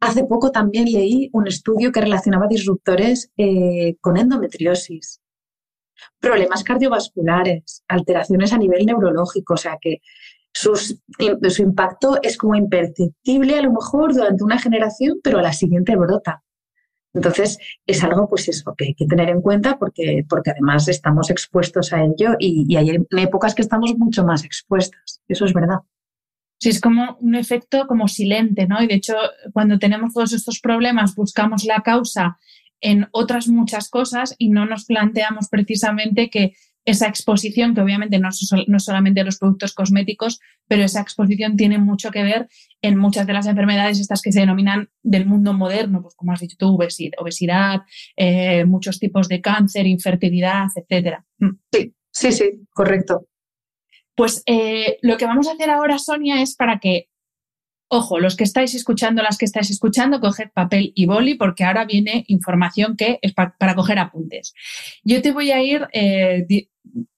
[0.00, 5.21] Hace poco también leí un estudio que relacionaba disruptores eh, con endometriosis.
[6.20, 10.00] Problemas cardiovasculares, alteraciones a nivel neurológico, o sea que
[10.52, 15.96] su impacto es como imperceptible a lo mejor durante una generación, pero a la siguiente
[15.96, 16.42] brota.
[17.14, 21.30] Entonces, es algo, pues eso, que hay que tener en cuenta porque, porque además estamos
[21.30, 25.20] expuestos a ello y, y hay épocas que estamos mucho más expuestas.
[25.28, 25.80] Eso es verdad.
[26.58, 28.82] Sí, es como un efecto como silente, ¿no?
[28.82, 29.14] Y de hecho,
[29.52, 32.38] cuando tenemos todos estos problemas, buscamos la causa
[32.82, 36.52] en otras muchas cosas y no nos planteamos precisamente que
[36.84, 42.10] esa exposición, que obviamente no, es solamente los productos cosméticos, pero esa exposición tiene mucho
[42.10, 42.48] que ver
[42.82, 46.40] en muchas de las enfermedades estas que se denominan del mundo moderno, pues como has
[46.40, 46.76] dicho tú,
[47.18, 47.82] obesidad,
[48.16, 51.24] eh, muchos tipos de cáncer, infertilidad, etcétera.
[51.38, 51.50] Mm.
[51.72, 53.28] Sí, sí, sí, correcto.
[54.16, 57.08] Pues eh, lo que vamos a hacer ahora, Sonia, es para que
[57.94, 61.84] Ojo, los que estáis escuchando, las que estáis escuchando, coged papel y boli porque ahora
[61.84, 64.54] viene información que es para coger apuntes.
[65.04, 66.46] Yo te voy a ir, eh,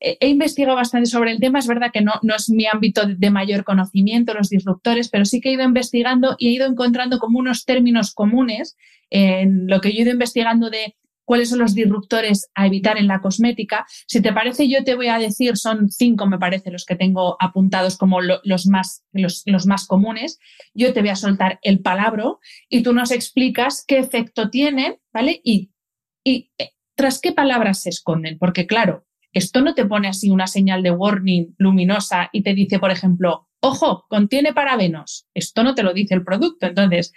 [0.00, 3.30] he investigado bastante sobre el tema, es verdad que no, no es mi ámbito de
[3.30, 7.38] mayor conocimiento, los disruptores, pero sí que he ido investigando y he ido encontrando como
[7.38, 8.76] unos términos comunes
[9.10, 13.08] en lo que yo he ido investigando de cuáles son los disruptores a evitar en
[13.08, 13.86] la cosmética.
[14.06, 17.36] Si te parece, yo te voy a decir, son cinco, me parece, los que tengo
[17.40, 20.38] apuntados como los, más, los, más comunes.
[20.74, 22.14] Yo te voy a soltar el palabra
[22.68, 25.40] y tú nos explicas qué efecto tienen, ¿vale?
[25.42, 25.72] Y,
[26.22, 28.38] y eh, tras qué palabras se esconden.
[28.38, 32.78] Porque, claro, esto no te pone así una señal de warning luminosa y te dice,
[32.78, 35.26] por ejemplo, ojo, contiene parabenos.
[35.34, 36.66] Esto no te lo dice el producto.
[36.66, 37.12] Entonces,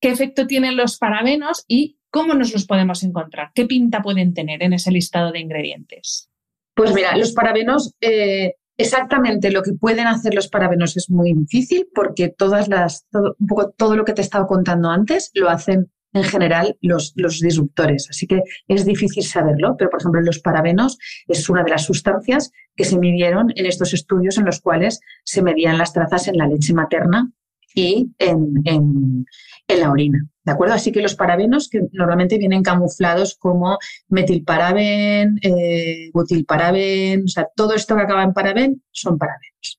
[0.00, 3.50] ¿qué efecto tienen los parabenos y ¿Cómo nos los podemos encontrar?
[3.54, 6.30] ¿Qué pinta pueden tener en ese listado de ingredientes?
[6.74, 11.88] Pues mira, los parabenos, eh, exactamente lo que pueden hacer los parabenos es muy difícil
[11.94, 15.50] porque todas las, todo, un poco todo lo que te he estado contando antes lo
[15.50, 18.08] hacen en general los, los, disruptores.
[18.08, 22.50] Así que es difícil saberlo, pero por ejemplo los parabenos es una de las sustancias
[22.76, 26.46] que se midieron en estos estudios en los cuales se medían las trazas en la
[26.46, 27.30] leche materna
[27.74, 29.26] y en,
[29.68, 30.18] la orina.
[30.48, 30.72] ¿De acuerdo?
[30.72, 33.76] Así que los parabenos, que normalmente vienen camuflados como
[34.08, 39.78] metilparaben, eh, butilparaben, o sea, todo esto que acaba en paraben son parabenos.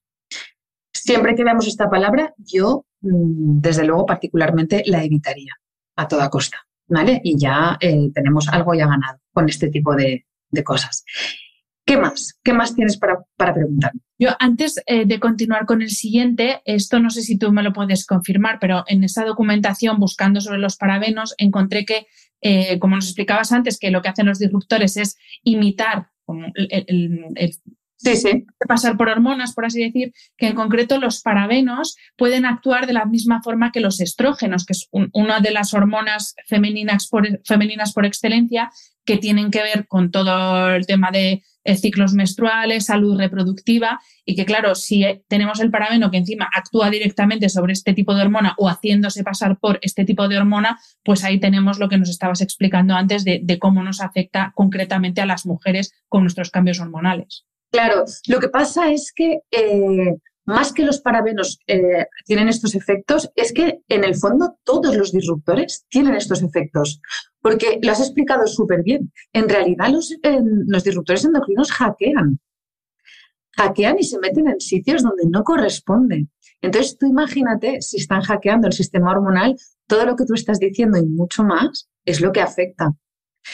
[0.92, 5.56] Siempre que veamos esta palabra, yo, mm, desde luego, particularmente la evitaría
[5.96, 6.58] a toda costa.
[6.86, 7.20] ¿Vale?
[7.24, 11.04] Y ya eh, tenemos algo ya ganado con este tipo de, de cosas.
[11.90, 12.38] ¿Qué más?
[12.44, 13.90] ¿Qué más tienes para, para preguntar?
[14.16, 17.72] Yo antes eh, de continuar con el siguiente, esto no sé si tú me lo
[17.72, 22.06] puedes confirmar, pero en esa documentación buscando sobre los parabenos encontré que,
[22.42, 26.10] eh, como nos explicabas antes, que lo que hacen los disruptores es imitar
[26.54, 27.58] el,
[28.02, 28.46] Sí, sí.
[28.66, 33.04] Pasar por hormonas, por así decir, que en concreto los parabenos pueden actuar de la
[33.04, 38.06] misma forma que los estrógenos, que es una de las hormonas femeninas por, femeninas por
[38.06, 38.70] excelencia,
[39.04, 44.44] que tienen que ver con todo el tema de ciclos menstruales, salud reproductiva y que
[44.44, 48.54] claro, si eh, tenemos el parabeno que encima actúa directamente sobre este tipo de hormona
[48.58, 52.40] o haciéndose pasar por este tipo de hormona, pues ahí tenemos lo que nos estabas
[52.40, 57.44] explicando antes de, cómo nos afecta concretamente a las mujeres con nuestros cambios hormonales.
[57.70, 60.16] Claro, lo que pasa es que eh,
[60.50, 61.58] más que los parabenos
[62.24, 67.00] tienen estos efectos, es que en el fondo todos los disruptores tienen estos efectos.
[67.40, 69.12] Porque lo has explicado súper bien.
[69.32, 70.14] En realidad los,
[70.66, 72.38] los disruptores endocrinos hackean.
[73.56, 76.30] Hackean y se meten en sitios donde no corresponden.
[76.60, 80.98] Entonces tú imagínate si están hackeando el sistema hormonal, todo lo que tú estás diciendo
[80.98, 82.92] y mucho más es lo que afecta.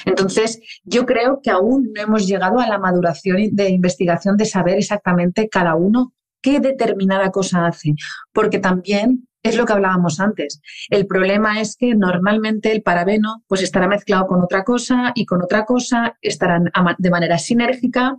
[0.04, 4.78] Entonces, yo creo que aún no hemos llegado a la maduración de investigación de saber
[4.78, 7.94] exactamente cada uno qué determinada cosa hace,
[8.32, 10.60] porque también es lo que hablábamos antes.
[10.90, 15.42] El problema es que normalmente el parabeno pues estará mezclado con otra cosa y con
[15.42, 18.16] otra cosa, estarán de manera sinérgica.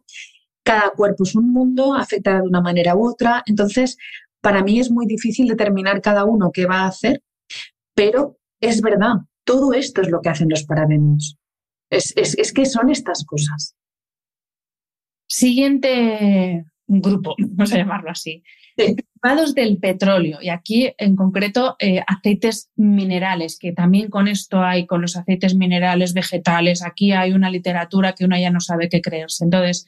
[0.63, 3.43] Cada cuerpo es un mundo, afectará de una manera u otra.
[3.45, 3.97] Entonces,
[4.41, 7.21] para mí es muy difícil determinar cada uno qué va a hacer,
[7.93, 11.37] pero es verdad, todo esto es lo que hacen los parabenos.
[11.89, 13.75] Es, es que son estas cosas.
[15.29, 18.43] Siguiente grupo, vamos a llamarlo así.
[18.75, 24.85] Derivados del petróleo y aquí en concreto eh, aceites minerales, que también con esto hay,
[24.85, 29.01] con los aceites minerales vegetales, aquí hay una literatura que uno ya no sabe qué
[29.01, 29.43] creerse.
[29.43, 29.85] Entonces,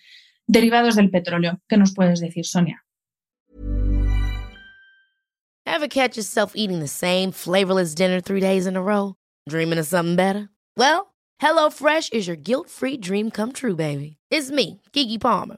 [0.47, 2.83] derivados del petróleo, ¿qué nos puedes decir, Sonia?
[5.65, 9.15] Ever catch yourself eating the same flavorless dinner three days in a row?
[9.47, 10.49] Dreaming of something better?
[10.75, 14.17] Well, HelloFresh is your guilt-free dream come true, baby.
[14.31, 15.57] It's me, Kiki Palmer.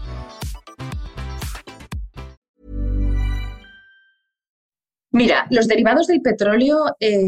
[5.11, 7.21] Mira, los derivados del petróleo, eh,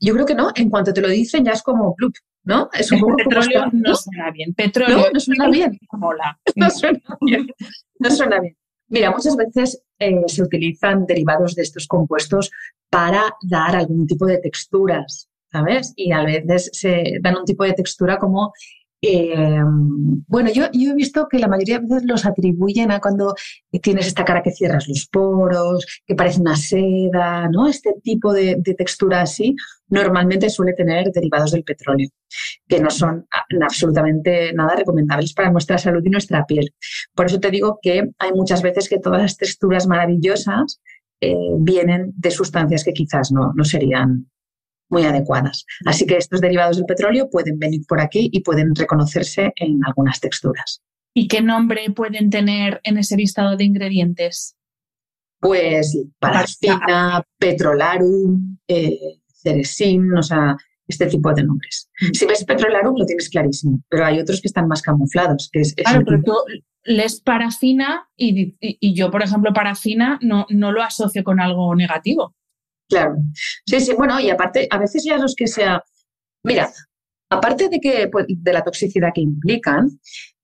[0.00, 2.70] yo creo que no, en cuanto te lo dicen ya es como club, ¿no?
[2.72, 4.54] Es un poco petróleo no suena bien.
[4.54, 5.78] Petróleo no, no suena bien.
[6.56, 7.46] No suena bien.
[7.98, 8.56] No suena bien.
[8.88, 12.50] Mira, muchas veces eh, se utilizan derivados de estos compuestos
[12.90, 15.92] para dar algún tipo de texturas, ¿sabes?
[15.96, 18.52] Y a veces se dan un tipo de textura como
[19.04, 19.60] eh,
[20.28, 23.34] bueno, yo, yo, he visto que la mayoría de veces los atribuyen a cuando
[23.82, 27.66] tienes esta cara que cierras los poros, que parece una seda, ¿no?
[27.66, 29.56] Este tipo de, textura así
[29.88, 32.08] normalmente suele tener derivados del petróleo,
[32.68, 33.26] que no son
[33.60, 36.72] absolutamente nada recomendables para nuestra salud y nuestra piel.
[37.12, 40.80] Por eso te digo que hay muchas veces que todas las texturas maravillosas
[41.20, 44.28] eh, vienen de sustancias que quizás no, no serían
[44.92, 45.64] muy adecuadas.
[45.86, 50.20] Así que estos derivados del petróleo pueden venir por aquí y pueden reconocerse en algunas
[50.20, 50.82] texturas.
[51.14, 54.54] ¿Y qué nombre pueden tener en ese listado de ingredientes?
[55.40, 61.90] Pues parafina, petrolarum, eh, ceresin, o sea, este tipo de nombres.
[62.00, 62.12] Mm.
[62.12, 65.48] Si ves petrolarum lo tienes clarísimo, pero hay otros que están más camuflados.
[65.52, 66.34] Que es, claro, pero tú
[66.84, 72.34] lees parafina y, y, yo, por ejemplo, parafina no, no lo asocio con algo negativo.
[72.88, 73.16] Claro.
[73.66, 75.82] Sí, sí, bueno, y aparte, a veces ya los que sea.
[76.44, 76.70] Mira,
[77.30, 79.88] aparte de que pues, de la toxicidad que implican,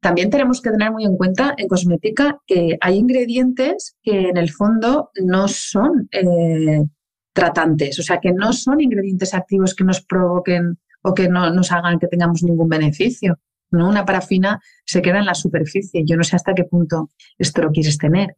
[0.00, 4.50] también tenemos que tener muy en cuenta en cosmética que hay ingredientes que en el
[4.50, 6.84] fondo no son eh,
[7.32, 11.72] tratantes, o sea, que no son ingredientes activos que nos provoquen o que no nos
[11.72, 13.38] hagan que tengamos ningún beneficio.
[13.70, 13.88] ¿no?
[13.88, 16.02] Una parafina se queda en la superficie.
[16.06, 18.36] Yo no sé hasta qué punto esto lo quieres tener.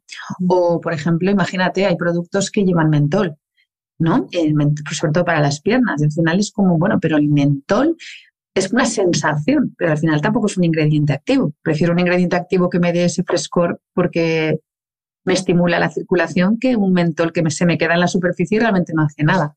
[0.49, 3.37] O, por ejemplo, imagínate, hay productos que llevan mentol.
[4.01, 4.27] ¿No?
[4.27, 6.03] Pues sobre todo para las piernas.
[6.03, 7.97] Al final es como, bueno, pero el mentol
[8.55, 11.53] es una sensación, pero al final tampoco es un ingrediente activo.
[11.63, 14.59] Prefiero un ingrediente activo que me dé ese frescor porque
[15.25, 18.61] me estimula la circulación que un mentol que se me queda en la superficie y
[18.61, 19.57] realmente no hace nada.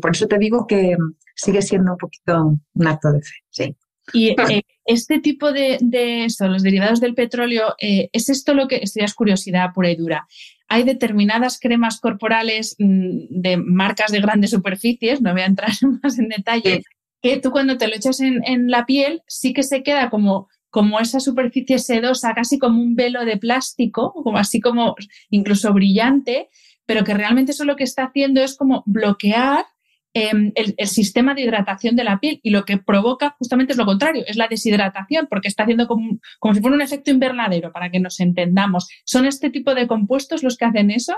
[0.00, 0.96] Por eso te digo que
[1.34, 3.20] sigue siendo un poquito un acto de
[3.50, 3.76] fe.
[4.12, 8.76] Y eh, este tipo de, de los derivados del petróleo, eh, ¿es esto lo que,
[8.82, 10.26] esto es curiosidad pura y dura,
[10.70, 15.70] hay determinadas cremas corporales mm, de marcas de grandes superficies, no voy a entrar
[16.02, 16.84] más en detalle,
[17.20, 21.00] que tú cuando te lo echas en, la piel sí que se queda como, como
[21.00, 24.94] esa superficie sedosa, casi como un velo de plástico, como así como
[25.28, 26.48] incluso brillante,
[26.86, 29.66] pero que realmente eso lo que está haciendo es como bloquear
[30.12, 33.86] Em, el, sistema de hidratación de la piel y lo que provoca justamente es lo
[33.86, 37.90] contrario, es la deshidratación, porque está haciendo como, como si fuera un efecto invernadero, para
[37.90, 38.88] que nos entendamos.
[39.04, 41.14] ¿Son este tipo de compuestos los que hacen eso?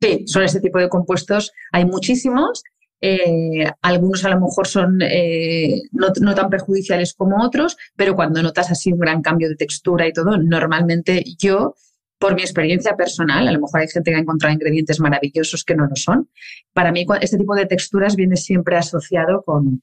[0.00, 1.52] Sí, son este tipo de compuestos.
[1.72, 2.62] Hay muchísimos.
[3.00, 8.42] Eh, algunos a lo mejor son eh, no, no, tan perjudiciales como otros, pero cuando
[8.42, 11.74] notas así un gran cambio de textura y todo, normalmente yo
[12.18, 15.74] por mi experiencia personal, a lo mejor hay gente que ha encontrado ingredientes maravillosos que
[15.74, 16.30] no lo son.
[16.72, 19.80] Para mí, este tipo de texturas viene siempre asociado con,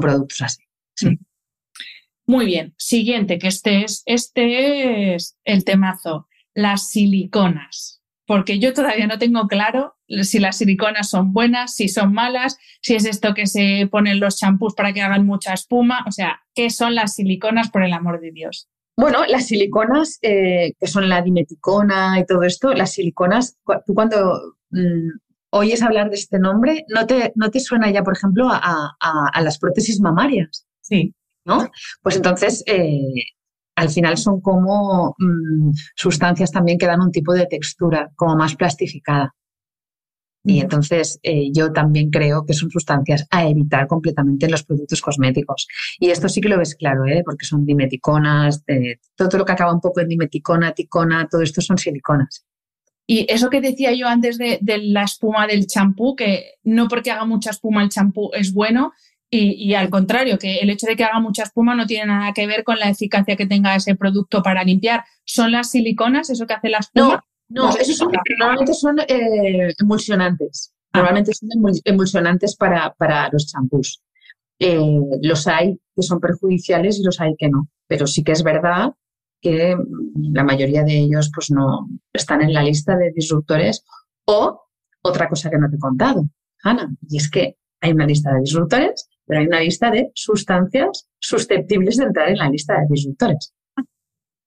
[0.00, 0.62] productos así.
[2.26, 2.74] Muy bien.
[2.78, 8.00] Siguiente, que este es, este es el temazo, las siliconas.
[8.26, 12.94] Porque yo todavía no tengo claro si las siliconas son buenas, si son malas, si
[12.94, 16.04] es esto que se ponen los champús para que hagan mucha espuma.
[16.06, 18.68] O sea, ¿qué son las siliconas, por el amor de Dios?
[18.96, 24.56] Bueno, las siliconas, eh, que son la dimeticona y todo esto, las siliconas, tú cuando
[24.70, 25.08] mm,
[25.50, 29.58] oyes hablar de este nombre, ¿no te, no te suena ya, por ejemplo, a, las
[29.58, 30.66] prótesis mamarias?
[30.80, 31.14] Sí.
[31.44, 31.70] ¿No?
[32.02, 33.00] Pues entonces, eh,
[33.74, 38.54] al final son como mm, sustancias también que dan un tipo de textura, como más
[38.54, 39.34] plastificada.
[40.44, 45.00] Y entonces eh, yo también creo que son sustancias a evitar completamente en los productos
[45.00, 45.68] cosméticos.
[46.00, 47.22] Y esto sí que lo ves claro, ¿eh?
[47.24, 48.64] porque son dimeticonas,
[49.16, 52.44] todo lo que acaba un poco en dimeticona, ticona, todo esto son siliconas.
[53.06, 57.24] Y eso que decía yo antes de, la espuma del champú, que no porque haga
[57.24, 58.92] mucha espuma el champú es bueno,
[59.34, 62.46] y, al contrario, que el hecho de que haga mucha espuma no tiene nada que
[62.46, 65.04] ver con la eficacia que tenga ese producto para limpiar.
[65.24, 67.14] ¿Son las siliconas eso que hace la espuma?
[67.14, 67.24] No,
[67.78, 70.72] esos son, normalmente son eh, emulsionantes.
[70.92, 70.98] Ah.
[70.98, 71.48] Normalmente son
[71.84, 74.02] emulsionantes para, para los champús.
[74.58, 77.68] Eh, los hay que son perjudiciales y los hay que no.
[77.86, 78.92] Pero sí que es verdad
[79.40, 79.76] que
[80.14, 83.84] la mayoría de ellos pues no están en la lista de disruptores
[84.24, 84.62] o
[85.02, 86.28] otra cosa que no te he contado,
[86.62, 91.08] Ana, y es que hay una lista de disruptores, pero hay una lista de sustancias
[91.18, 93.52] susceptibles de entrar en la lista de disruptores.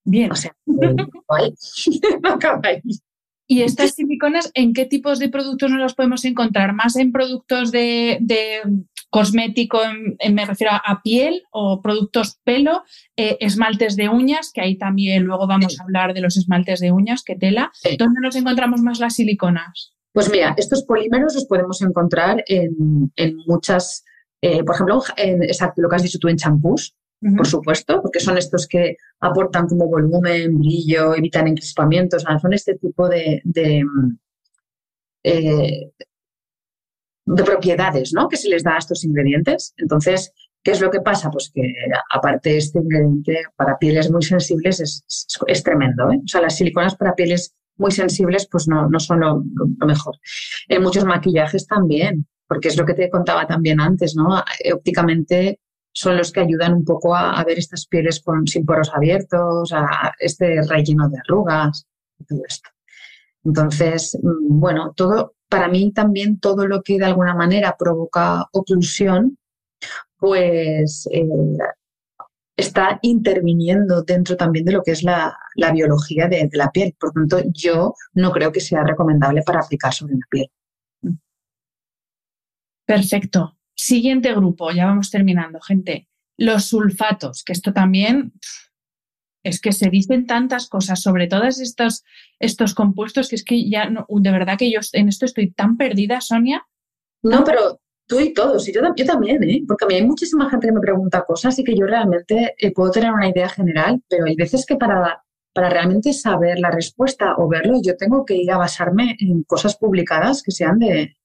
[0.05, 0.31] Bien.
[0.31, 3.01] O sea, no acabáis.
[3.47, 6.73] ¿Y estas siliconas en qué tipos de productos nos las podemos encontrar?
[6.73, 8.19] ¿Más en productos de,
[9.11, 9.79] cosmético,
[10.31, 12.83] me refiero a, piel o productos pelo,
[13.15, 16.91] eh, esmaltes de uñas, que ahí también luego vamos a hablar de los esmaltes de
[16.91, 17.71] uñas, que tela.
[17.99, 19.93] ¿Dónde nos encontramos más las siliconas?
[20.11, 23.07] Pues mira, estos polímeros los podemos encontrar en,
[23.45, 24.03] muchas,
[24.41, 28.19] eh, por ejemplo, en, exacto, lo que has dicho tú en champús, por supuesto, porque
[28.19, 33.83] son estos que aportan como volumen, brillo, evitan encrespamientos, son este tipo de, de,
[35.23, 35.91] eh,
[37.25, 38.29] de, propiedades ¿no?
[38.29, 39.73] que se les da a estos ingredientes.
[39.77, 41.31] Entonces, ¿qué es lo que pasa?
[41.31, 41.73] Pues que
[42.11, 45.03] aparte este ingrediente para pieles muy sensibles es,
[45.47, 46.11] es, tremendo.
[46.11, 46.19] ¿eh?
[46.23, 49.43] O sea, las siliconas para pieles muy sensibles pues no, no son lo,
[49.85, 50.15] mejor.
[50.67, 54.43] En muchos maquillajes también, porque es lo que te contaba también antes, ¿no?
[54.73, 55.59] Ópticamente
[55.95, 60.11] son los que ayudan un poco a, ver estas pieles con, sin poros abiertos, a
[60.19, 61.87] este relleno de arrugas
[62.19, 62.69] y todo esto.
[63.45, 69.37] Entonces, mm, bueno, todo, para mí también todo lo que de alguna manera provoca oclusión,
[70.17, 71.25] pues eh,
[72.57, 75.37] está interviniendo dentro también de lo que es la,
[75.73, 76.93] biología de, de, la piel.
[76.99, 80.51] Por tanto, yo no creo que sea recomendable para aplicar sobre la piel.
[82.85, 83.54] Perfecto.
[83.75, 86.07] Siguiente grupo, ya vamos terminando, gente.
[86.37, 88.33] Los sulfatos, que esto también
[89.43, 92.03] es que se dicen tantas cosas sobre todos estos,
[92.39, 95.77] estos compuestos que es que ya no, de verdad que yo en esto estoy tan
[95.77, 96.65] perdida, Sonia.
[97.21, 99.63] No, pero tú y todos, y yo, yo también, ¿eh?
[99.67, 102.71] porque a mí hay muchísima gente que me pregunta cosas y que yo realmente eh,
[102.71, 105.23] puedo tener una idea general, pero hay veces que para,
[105.53, 109.77] para realmente saber la respuesta o verlo, yo tengo que ir a basarme en cosas
[109.77, 111.15] publicadas que sean de,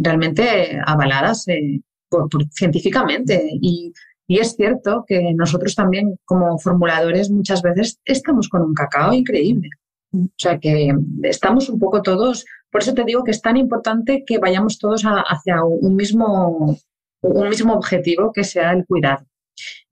[0.00, 3.48] realmente avaladas eh, por, científicamente.
[3.60, 3.92] Y,
[4.28, 9.68] es cierto que nosotros también como formuladores muchas veces estamos con un cacao increíble.
[10.14, 10.94] O sea que
[11.24, 15.02] estamos un poco todos, por eso te digo que es tan importante que vayamos todos
[15.02, 16.78] hacia un mismo,
[17.22, 19.26] un mismo objetivo que sea el cuidado.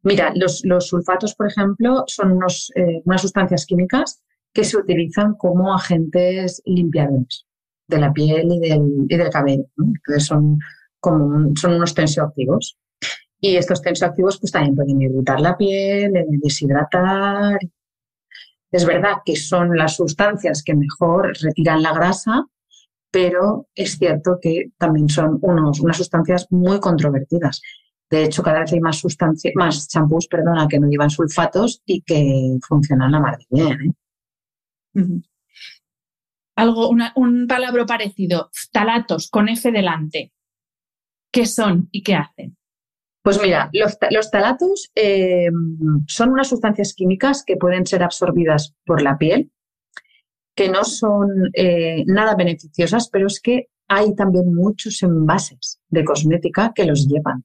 [0.04, 5.74] Mira, los, sulfatos, por ejemplo, son unos, eh, unas sustancias químicas que se utilizan como
[5.74, 7.47] agentes limpiadores
[7.88, 9.64] de la piel y del, y del cabello.
[9.76, 10.58] Entonces son,
[11.00, 12.78] como son unos tensioactivos.
[13.40, 16.12] Y estos tensioactivos pues también pueden irritar la piel,
[16.42, 17.58] deshidratar.
[18.70, 22.46] Es verdad que son las sustancias que mejor retiran la grasa,
[23.10, 27.62] pero es cierto que también son unos, unas sustancias muy controvertidas.
[28.10, 32.02] De hecho, cada vez hay más sustancias, más champús, perdona, que no llevan sulfatos y
[32.02, 33.94] que funcionan la mar bien.
[34.94, 35.20] ¿eh?
[36.58, 40.32] Algo, un palabra parecido, talatos con F delante.
[41.32, 42.56] ¿Qué son y qué hacen?
[43.22, 45.50] Pues mira, los, talatos eh,
[46.08, 49.52] son unas sustancias químicas que pueden ser absorbidas por la piel,
[50.56, 56.72] que no son eh, nada beneficiosas, pero es que hay también muchos envases de cosmética
[56.74, 57.44] que los llevan.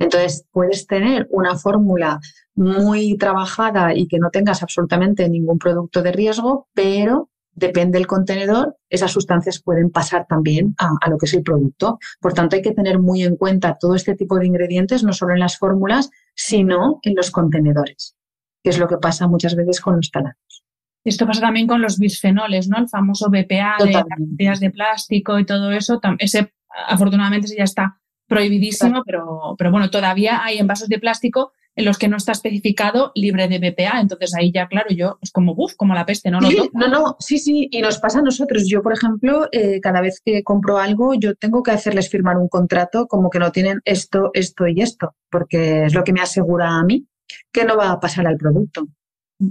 [0.00, 2.18] Entonces, puedes tener una fórmula
[2.54, 7.30] muy trabajada y que no tengas absolutamente ningún producto de riesgo, pero
[7.60, 11.98] depende del contenedor, esas sustancias pueden pasar también a, lo que es el producto.
[12.20, 15.34] Por tanto, hay que tener muy en cuenta todo este tipo de ingredientes, no solo
[15.34, 18.16] en las fórmulas, sino en los contenedores,
[18.64, 20.64] que es lo que pasa muchas veces con los talatos.
[21.04, 22.78] Esto pasa también con los bisfenoles, ¿no?
[22.78, 26.00] El famoso BPA de las de plástico y todo eso.
[26.18, 26.52] Ese,
[26.88, 32.08] afortunadamente, ya está prohibidísimo, pero, pero bueno, todavía hay envases de plástico en los que
[32.08, 34.00] no está especificado libre de BPA.
[34.00, 36.40] Entonces ahí ya, claro, yo es como, buf, como la peste, ¿no?
[36.42, 38.68] Sí, no, no, sí, sí, y nos pasa a nosotros.
[38.68, 42.48] Yo, por ejemplo, eh, cada vez que compro algo, yo tengo que hacerles firmar un
[42.48, 46.78] contrato como que no tienen esto, esto y esto, porque es lo que me asegura
[46.78, 47.06] a mí
[47.52, 48.88] que no va a pasar al producto.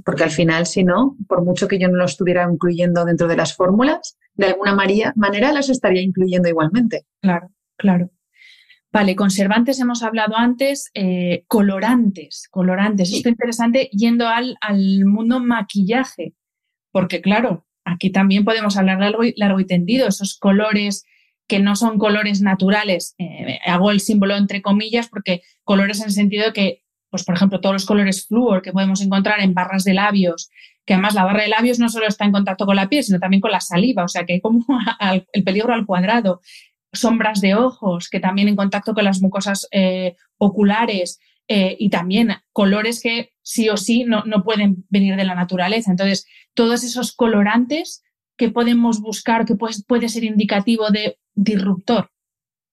[0.05, 3.35] Porque al final, si no, por mucho que yo no lo estuviera incluyendo dentro de
[3.35, 7.05] las fórmulas, de alguna manera las estaría incluyendo igualmente.
[7.21, 8.11] Claro, claro.
[8.91, 13.13] Vale, conservantes hemos hablado antes, eh, colorantes, colorantes.
[13.13, 16.33] Esto es interesante yendo al, al, mundo maquillaje,
[16.91, 21.05] porque claro, aquí también podemos hablar largo y, largo y tendido, esos colores
[21.47, 23.13] que no son colores naturales.
[23.19, 27.35] Eh, hago el símbolo entre comillas porque colores en el sentido de que, pues por
[27.35, 30.49] ejemplo, todos los colores flúor que podemos encontrar en barras de labios,
[30.85, 33.19] que además la barra de labios no solo está en contacto con la piel, sino
[33.19, 34.65] también con la saliva, o sea que hay como
[35.33, 36.41] el peligro al cuadrado
[36.93, 42.35] sombras de ojos, que también en contacto con las mucosas eh, oculares eh, y también
[42.51, 45.91] colores que sí o sí no, no, pueden venir de la naturaleza.
[45.91, 48.03] Entonces, todos esos colorantes
[48.37, 52.11] que podemos buscar, que puede, puede ser indicativo de disruptor.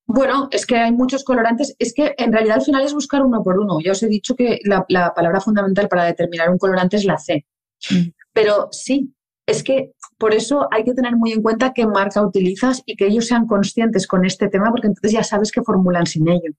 [0.06, 1.74] Bueno, es que hay muchos colorantes.
[1.78, 3.80] Es que en realidad al final es buscar uno por uno.
[3.84, 7.44] Ya os he dicho que la, palabra fundamental para determinar un colorante es la C.
[7.90, 8.10] Mm.
[8.32, 9.12] Pero sí,
[9.46, 13.06] es que por eso hay que tener muy en cuenta qué marca utilizas y que
[13.06, 16.52] ellos sean conscientes con este tema, porque entonces ya sabes qué formulan sin ello.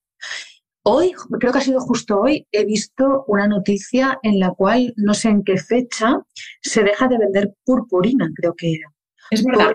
[0.84, 5.14] Hoy, creo que ha sido justo hoy, he visto una noticia en la cual no
[5.14, 6.22] sé en qué fecha
[6.62, 8.94] se deja de vender purpurina, creo que era.
[9.32, 9.74] Es verdad.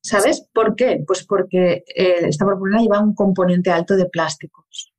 [0.00, 1.02] ¿Sabes por qué?
[1.06, 4.94] Pues porque eh, esta purpurina lleva un componente alto de plásticos.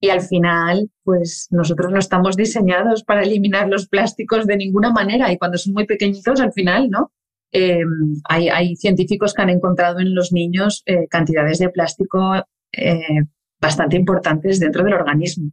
[0.00, 5.32] Y al final, pues nosotros no estamos diseñados para eliminar los plásticos de ninguna manera.
[5.32, 7.12] Y cuando son muy pequeñitos, al final, ¿no?
[7.56, 12.34] Em, hay, científicos que han encontrado en los niños eh, cantidades de plástico
[12.72, 13.22] eh,
[13.60, 15.52] bastante importantes dentro del organismo.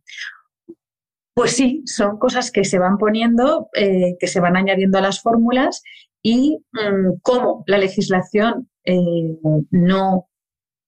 [1.36, 5.82] Pues sí, son cosas que se van poniendo, que se van añadiendo a las fórmulas
[6.22, 9.38] y mm, cómo la legislación eh,
[9.70, 10.28] no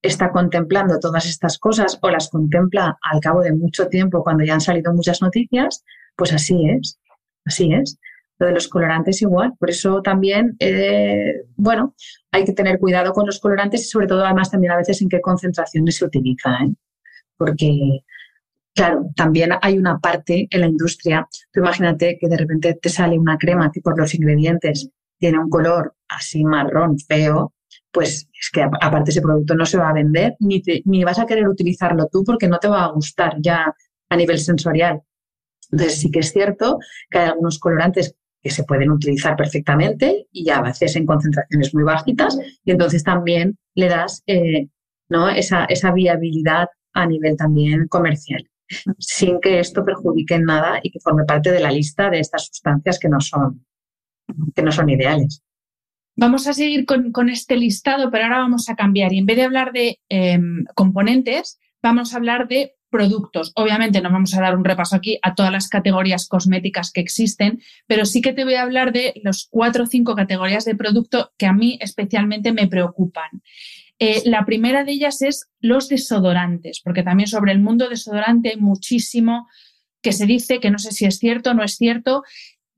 [0.02, 4.56] está contemplando todas estas cosas o las contempla al cabo de mucho tiempo cuando ya
[4.56, 5.84] han salido muchas noticias,
[6.16, 7.00] pues así es,
[7.46, 7.98] así es.
[8.46, 11.96] De los colorantes igual, por eso también, eh, bueno,
[12.32, 15.10] hay que tener cuidado con los colorantes y sobre todo además también a veces en
[15.10, 16.76] qué concentraciones se utilizan, ¿eh?
[17.38, 18.04] porque
[18.76, 21.28] Claro, también hay una parte en la industria.
[21.52, 24.90] Tú imagínate que de repente te sale una crema que por los ingredientes
[25.20, 27.54] tiene un color así marrón, feo,
[27.92, 31.28] pues es que aparte ese producto no se va a vender ni, ni vas a
[31.28, 33.74] querer utilizarlo tú porque no te va a gustar ya
[34.10, 35.02] a nivel sensorial.
[35.72, 36.80] Entonces sí que es cierto
[37.12, 41.84] que hay algunos colorantes que se pueden utilizar perfectamente y a veces en concentraciones muy
[41.84, 44.68] bajitas y entonces también le das eh,
[45.10, 45.30] ¿no?
[45.30, 48.48] esa, esa viabilidad a nivel también comercial
[49.00, 52.48] sin que esto perjudique en nada y que forme parte de la lista de estas
[52.48, 53.66] sustancias que no son
[54.56, 55.44] que no son ideales.
[56.16, 59.14] Vamos a seguir con, este listado, pero ahora vamos a cambiar.
[59.14, 63.52] Y en vez de hablar de em, componentes, vamos a hablar de productos.
[63.56, 67.62] Obviamente no vamos a dar un repaso aquí a todas las categorías cosméticas que existen,
[67.88, 71.34] pero sí que te voy a hablar de los cuatro o cinco categorías de producto
[71.38, 73.44] que a mí especialmente me preocupan.
[74.00, 78.58] Eh, la primera de ellas es los desodorantes, porque también sobre el mundo desodorante hay
[78.58, 79.50] muchísimo
[80.02, 82.24] que se dice que no sé si es cierto o no es cierto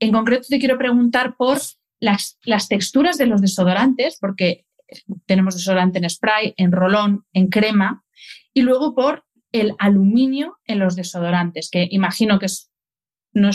[0.00, 1.58] en concreto te quiero preguntar por
[2.00, 2.38] las,
[2.68, 4.66] texturas de los desodorantes, porque
[5.26, 8.04] tenemos desodorante en spray, en rolón, en crema,
[8.52, 9.24] y luego por
[9.60, 12.46] el aluminio en los desodorantes, que imagino que
[13.32, 13.50] no,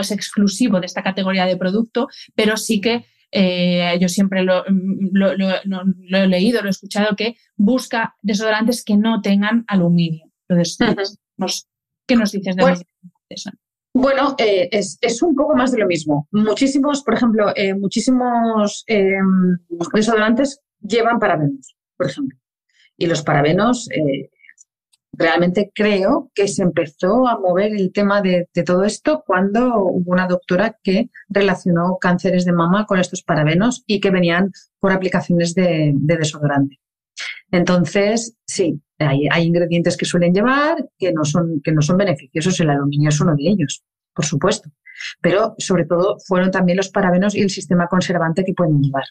[0.00, 6.26] es, exclusivo de esta categoría de producto, pero sí que eh, yo siempre lo, he
[6.26, 10.30] leído, lo he escuchado, que busca desodorantes que no tengan aluminio.
[10.48, 11.18] Entonces,
[12.06, 12.82] ¿qué nos dices de pues,
[13.28, 13.50] eso?
[13.98, 16.28] Bueno, eh, es, un poco más de lo mismo.
[16.30, 19.56] Muchísimos, por ejemplo, eh, muchísimos em,
[19.94, 22.38] desodorantes llevan parabenos, por ejemplo.
[22.98, 24.28] Y los parabenos, eh,
[25.16, 30.26] realmente creo que se empezó a mover el tema de, todo esto cuando hubo una
[30.26, 35.92] doctora que relacionó cánceres de mama con estos parabenos y que venían por aplicaciones de,
[35.94, 36.78] desodorante.
[37.50, 42.58] Entonces, sí, hay, hay, ingredientes que suelen llevar que no, son, que no son beneficiosos.
[42.60, 44.70] El aluminio es uno de ellos, por supuesto.
[45.20, 49.04] Pero sobre todo fueron también los parabenos y el sistema conservante que pueden llevar.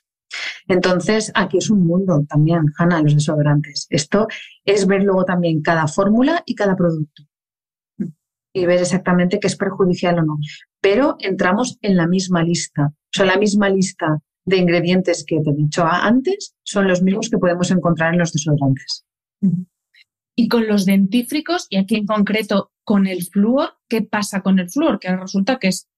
[0.68, 3.88] Entonces, aquí es un mundo también, Hanna, los desodorantes.
[3.90, 4.28] Esto
[4.64, 7.24] es ver luego también cada fórmula y cada producto
[8.56, 10.38] y ver exactamente qué es perjudicial o no.
[10.82, 12.88] Pero entramos en la misma lista.
[12.88, 17.30] O sea, la misma lista de ingredientes que te he dicho antes son los mismos
[17.30, 19.06] que podemos encontrar en los desodorantes.
[20.36, 24.70] Y con los dentífricos, y aquí en concreto con el flúor, ¿qué pasa con el
[24.70, 25.00] flúor?
[25.00, 25.90] Que resulta que es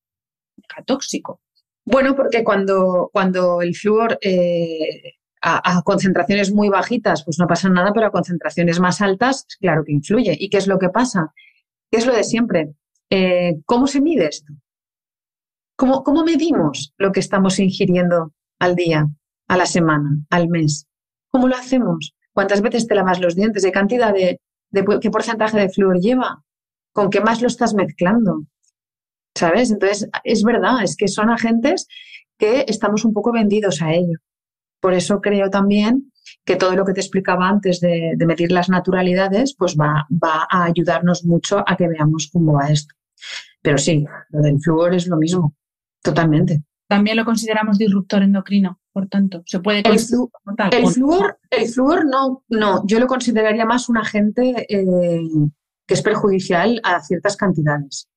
[0.85, 1.41] tóxico.
[1.89, 7.93] Bueno, porque cuando, cuando el flúor eh, a, concentraciones muy bajitas, pues no pasa nada,
[7.93, 10.35] pero a concentraciones más altas, claro que influye.
[10.37, 11.33] ¿Y qué es lo que pasa?
[11.89, 12.73] ¿Qué es lo de siempre?
[13.09, 14.53] Eh, ¿Cómo se mide esto?
[15.77, 19.07] ¿Cómo, ¿Cómo medimos lo que estamos ingiriendo al día,
[19.47, 20.87] a la semana, al mes?
[21.29, 22.13] ¿Cómo lo hacemos?
[22.33, 23.63] ¿Cuántas veces te lavas los dientes?
[23.63, 24.41] ¿De cantidad de,
[24.73, 26.43] qué porcentaje de flúor lleva?
[26.91, 28.43] ¿Con qué más lo estás mezclando?
[29.37, 29.69] ¿Sabes?
[29.69, 31.87] Entonces, es verdad, es que son agentes
[32.39, 34.17] que estamos un poco vendidos a ello.
[34.81, 36.11] Por eso creo también
[36.43, 40.65] que todo lo que te explicaba antes de, medir las naturalidades, pues va, va, a
[40.65, 42.95] ayudarnos mucho a que veamos cómo va esto.
[43.61, 45.55] Pero sí, lo del flúor es lo mismo,
[46.01, 46.63] totalmente.
[46.87, 52.43] También lo consideramos disruptor endocrino, por tanto, se puede el, el flúor, el flúor no,
[52.47, 55.21] no, yo lo consideraría más un agente eh,
[55.85, 58.09] que es perjudicial a ciertas cantidades,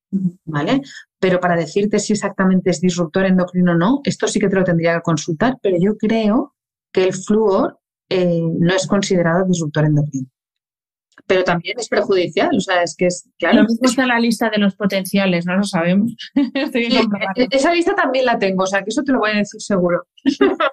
[0.45, 0.81] ¿vale?
[1.19, 4.63] Pero para decirte si exactamente es disruptor endocrino o no, esto sí que te lo
[4.63, 6.55] tendría que consultar, pero yo creo
[6.91, 10.29] que el flúor eh, no es considerado disruptor endocrino
[11.25, 12.49] pero también es perjudicial.
[12.55, 13.61] O sea, es que es, claro.
[13.61, 16.13] Lo mismo está la lista de los potenciales, no lo sabemos.
[17.51, 20.07] esa lista también la tengo, o sea, que eso te lo voy a decir seguro.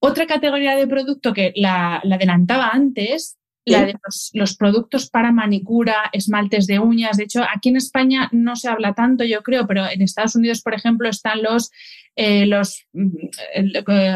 [0.00, 3.94] Otra categoría de producto que la, adelantaba antes, la de
[4.32, 7.16] los, productos para manicura, esmaltes de uñas.
[7.16, 10.62] De hecho, aquí en España no se habla tanto, yo creo, pero en Estados Unidos,
[10.62, 11.70] por ejemplo, están los,
[12.14, 13.28] eh, los mm,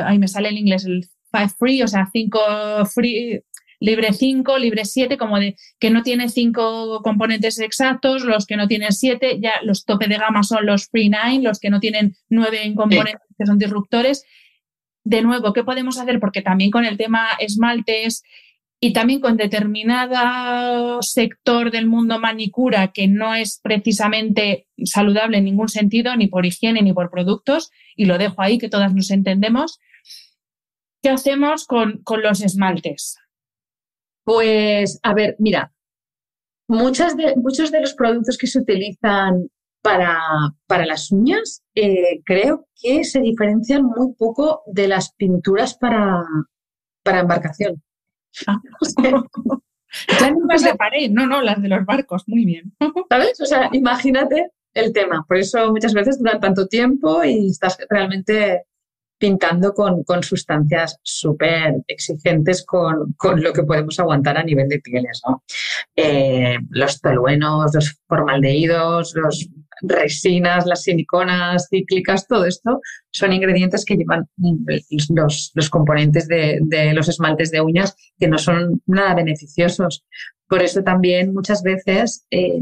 [0.05, 2.41] ahí me sale en inglés, el five free, o sea, cinco
[2.95, 3.43] free,
[3.81, 8.69] libre 5, libre 7, como de que no tiene cinco componentes exactos, los que no
[8.69, 12.15] tienen 7, ya los tope de gama son los free 9, los que no tienen
[12.29, 14.25] 9 componentes que son disruptores.
[15.03, 16.21] De nuevo, ¿qué podemos hacer?
[16.21, 18.23] Porque también con el tema esmaltes
[18.83, 25.69] y también con determinado sector del mundo manicura que no es precisamente saludable en ningún
[25.69, 29.79] sentido, ni por higiene ni por productos, y lo dejo ahí que todas nos entendemos.
[31.03, 33.19] ¿Qué hacemos con, con los esmaltes?
[34.25, 35.75] Pues, a ver, mira,
[36.67, 39.51] muchas de, muchos de los productos que se utilizan
[39.83, 40.19] para,
[40.67, 46.23] para las uñas eh, creo que se diferencian muy poco de las pinturas para,
[47.03, 47.83] para embarcación.
[48.47, 48.61] Ah.
[50.65, 52.73] de pared, no, no, las de los barcos, muy bien.
[53.09, 53.41] ¿Sabes?
[53.41, 55.25] O sea, imagínate el tema.
[55.27, 58.65] Por eso muchas veces duran tanto tiempo y estás realmente
[59.19, 64.81] pintando con, con sustancias súper exigentes con, con, lo que podemos aguantar a nivel de
[64.81, 65.21] pieles.
[65.29, 65.45] ¿no?
[65.95, 69.51] Eh, los toluenos, los formaldehídos, los
[69.83, 74.29] resinas, las siliconas cíclicas, todo esto son ingredientes que llevan
[75.09, 80.05] los, los componentes de, de, los esmaltes de uñas que no son nada beneficiosos.
[80.49, 82.61] Por eso también muchas veces eh,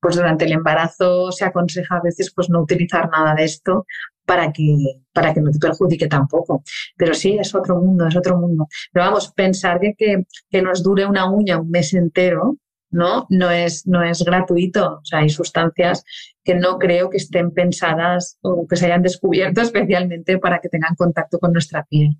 [0.00, 3.86] pues durante el embarazo se aconseja a veces pues no utilizar nada de esto
[4.24, 4.76] para que,
[5.12, 6.62] para que no te perjudique tampoco.
[6.96, 8.68] Pero sí, es otro mundo, es otro mundo.
[8.92, 12.56] Pero vamos, pensar que, que, nos dure una uña un mes entero,
[12.90, 13.26] ¿no?
[13.28, 14.98] No es, no es gratuito.
[14.98, 16.04] O sea, hay sustancias
[16.50, 20.96] que no creo que estén pensadas o que se hayan descubierto especialmente para que tengan
[20.96, 22.16] contacto con nuestra piel.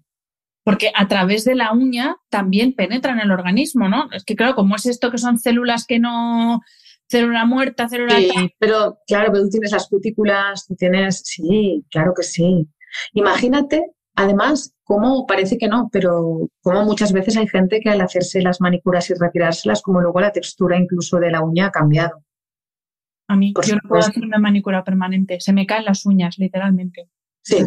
[0.63, 4.09] Porque a través de la uña también penetran el organismo, ¿no?
[4.13, 6.61] Es que claro, como es esto que son células que no
[7.11, 8.15] célula muerta, célula...
[8.19, 11.23] Sí, pero claro, pero tú tienes las cutículas, tú tienes...
[11.25, 12.69] Sí, claro que sí.
[13.15, 13.83] Imagínate,
[14.15, 18.61] además, cómo parece que no, pero como muchas veces hay gente que al hacerse las
[18.61, 22.23] manicuras y retirárselas, como luego la textura incluso de la uña ha cambiado.
[23.31, 27.09] A mí, yo no puedo hacer una manicura permanente, se me caen las uñas, literalmente.
[27.43, 27.59] Sí,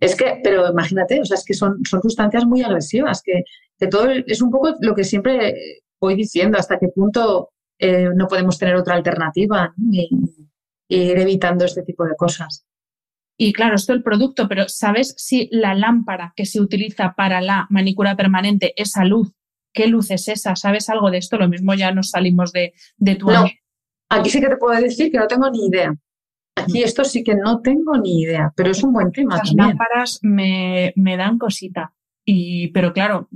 [0.00, 3.44] es que, pero imagínate, o sea, es que son, son sustancias muy agresivas, que,
[3.78, 5.54] que todo es un poco lo que siempre
[6.00, 10.10] voy diciendo, hasta qué punto eh, no podemos tener otra alternativa y,
[10.88, 12.66] ir evitando este tipo de cosas.
[13.38, 17.40] Y claro, esto es el producto, pero ¿sabes si la lámpara que se utiliza para
[17.40, 19.32] la manicura permanente, esa luz,
[19.72, 20.56] qué luz es esa?
[20.56, 21.38] ¿Sabes algo de esto?
[21.38, 23.30] Lo mismo ya nos salimos de, de tu...
[23.30, 23.46] No,
[24.12, 25.94] aquí sí que te puedo decir que no tengo ni idea.
[26.54, 26.84] Aquí mm.
[26.84, 29.38] esto sí que no tengo ni idea, pero es un buen tema.
[29.38, 31.92] Las lámparas me, me dan cosita.
[32.24, 33.28] Y, pero claro,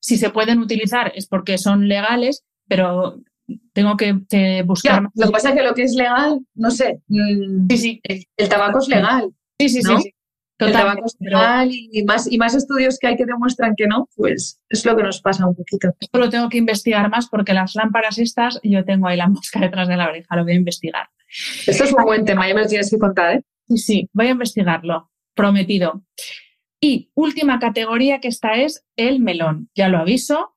[0.00, 3.20] si se pueden utilizar es porque son legales, pero
[3.72, 4.12] tengo que,
[4.64, 5.02] buscar.
[5.14, 7.00] lo que pasa es que lo que es legal, no sé.
[7.68, 8.00] Sí, sí.
[8.02, 9.32] El, tabaco es legal.
[9.58, 10.14] Sí, sí, sí.
[10.58, 11.16] El tabaco es
[11.70, 15.02] y, más, y más estudios que hay que demuestran que no, pues es lo que
[15.02, 15.94] nos pasa un poquito.
[16.00, 19.60] Esto lo tengo que investigar más porque las lámparas estas, yo tengo ahí la mosca
[19.60, 21.08] detrás de la oreja, lo voy a investigar.
[21.66, 23.42] Esto es un buen tema, ya me lo tienes que contar, ¿eh?
[23.68, 26.04] Sí, sí, voy a investigarlo, prometido.
[26.80, 29.70] Y última categoría que esta es el melón.
[29.74, 30.56] Ya lo aviso,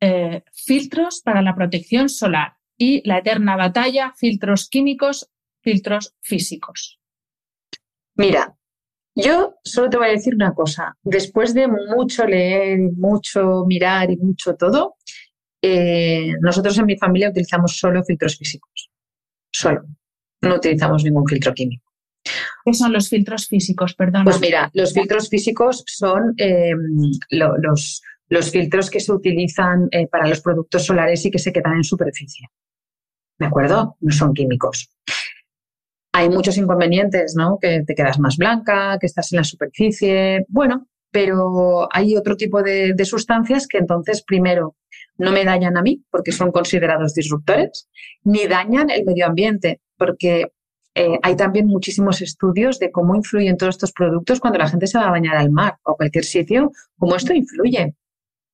[0.00, 5.30] eh, filtros para la protección solar y la eterna batalla, filtros químicos,
[5.62, 7.00] filtros físicos.
[8.14, 8.56] Mira,
[9.22, 10.96] yo solo te voy a decir una cosa.
[11.02, 14.96] Después de mucho leer, mucho mirar y mucho todo,
[15.62, 18.90] eh, nosotros en mi familia utilizamos solo filtros físicos.
[19.52, 19.82] Solo.
[20.42, 21.90] No utilizamos ningún filtro químico.
[22.64, 23.94] ¿Qué son los filtros físicos?
[23.94, 24.24] Perdón.
[24.24, 26.72] Pues mira, los filtros físicos son eh,
[27.30, 31.76] los, los filtros que se utilizan eh, para los productos solares y que se quedan
[31.76, 32.48] en superficie.
[33.38, 33.96] ¿De acuerdo?
[34.00, 34.90] No son químicos.
[36.20, 37.58] Hay muchos inconvenientes, ¿no?
[37.58, 40.44] Que te quedas más blanca, que estás en la superficie.
[40.48, 44.76] Bueno, pero hay otro tipo de, sustancias que entonces, primero,
[45.16, 47.88] no me dañan a mí porque son considerados disruptores,
[48.22, 50.52] ni dañan el medio ambiente porque
[50.94, 54.98] eh, hay también muchísimos estudios de cómo influyen todos estos productos cuando la gente se
[54.98, 57.94] va a bañar al mar o cualquier sitio, cómo esto influye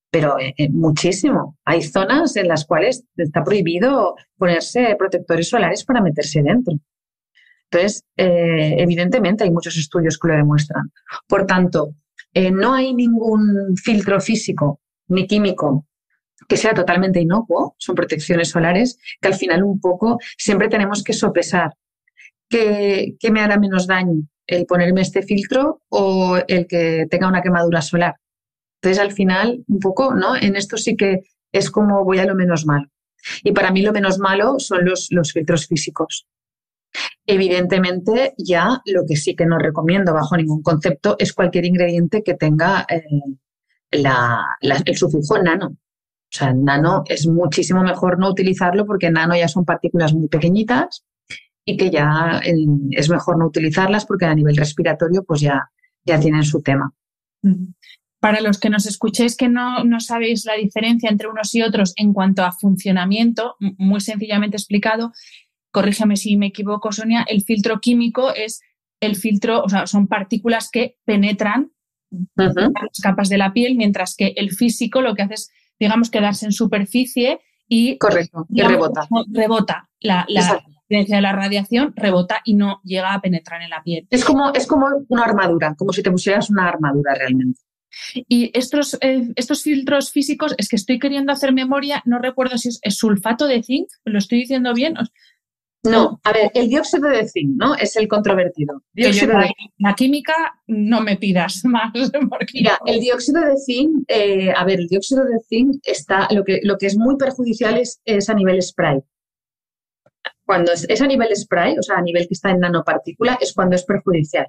[0.08, 1.58] pero eh, eh, muchísimo.
[1.64, 6.78] Hay zonas en las cuales está prohibido ponerse protectores solares para meterse dentro.
[7.70, 10.92] Entonces, eh, evidentemente hay muchos estudios que lo demuestran.
[11.26, 11.94] Por tanto,
[12.52, 15.86] no hay ningún filtro físico ni químico
[16.48, 21.12] que sea totalmente inocuo, son protecciones solares, que al final un poco siempre tenemos que
[21.12, 21.74] sopesar
[22.48, 27.42] qué, qué me hará menos daño, el ponerme este filtro o el que tenga una
[27.42, 28.16] quemadura solar.
[28.80, 30.36] Entonces, al final, un poco, ¿no?
[30.36, 32.88] En esto sí que es como voy a lo menos malo.
[33.42, 36.26] Y para mí lo menos malo son los, los filtros físicos.
[37.26, 42.34] Evidentemente, ya lo que sí que no recomiendo bajo ningún concepto es cualquier ingrediente que
[42.34, 43.02] tenga eh,
[43.90, 45.68] el sufijo nano.
[45.68, 51.04] O sea, nano es muchísimo mejor no utilizarlo porque nano ya son partículas muy pequeñitas
[51.64, 52.54] y que ya eh,
[52.90, 55.70] es mejor no utilizarlas porque a nivel respiratorio pues ya,
[56.04, 56.92] ya tienen su tema.
[58.20, 61.92] Para los que nos escuchéis que no, no sabéis la diferencia entre unos y otros
[61.96, 65.12] en cuanto a funcionamiento, muy sencillamente explicado,
[65.76, 68.62] corrígeme si me equivoco, Sonia, el filtro químico es
[68.98, 71.70] el filtro, o sea, son partículas que penetran
[72.34, 72.54] las
[73.02, 76.52] capas de la piel, mientras que el físico lo que hace es, digamos, quedarse en
[76.52, 79.06] superficie y, Correcto, y rebota.
[79.30, 84.06] Rebota la, la de la radiación, rebota y no llega a penetrar en la piel.
[84.08, 87.60] Es como, es como una armadura, como si te pusieras una armadura realmente.
[88.14, 92.68] Y estos, eh, estos filtros físicos, es que estoy queriendo hacer memoria, no recuerdo si
[92.68, 94.94] es, sulfato de zinc, ¿lo estoy diciendo bien?
[95.90, 97.74] No, a ver, el dióxido de zinc, ¿no?
[97.74, 98.82] Es el controvertido.
[99.78, 100.34] La química
[100.66, 101.92] no me pidas más.
[102.52, 106.60] Mira, el dióxido de zinc, eh, a ver, el dióxido de zinc está, lo que,
[106.62, 109.00] lo que es muy perjudicial es, a nivel spray.
[110.44, 113.52] Cuando es, es, a nivel spray, o sea, a nivel que está en nanopartícula, es
[113.52, 114.46] cuando es perjudicial.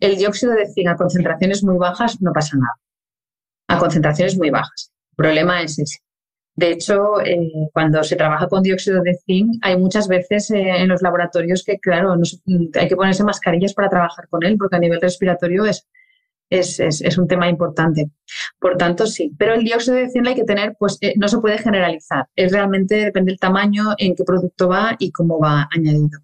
[0.00, 2.74] El dióxido de zinc a concentraciones muy bajas no pasa nada.
[3.68, 4.92] A concentraciones muy bajas.
[5.12, 6.05] El problema es ese.
[6.56, 10.88] De hecho, eh, cuando se trabaja con dióxido de zinc, hay muchas veces eh, en
[10.88, 14.98] los laboratorios que, claro, hay que ponerse mascarillas para trabajar con él, porque a nivel
[14.98, 15.86] respiratorio es,
[16.48, 18.10] es, un tema importante.
[18.58, 19.34] Por tanto, sí.
[19.38, 22.26] Pero el dióxido de zinc hay que tener, pues eh, no se puede generalizar.
[22.34, 26.20] Es realmente, depende del tamaño, en qué producto va y cómo va añadido.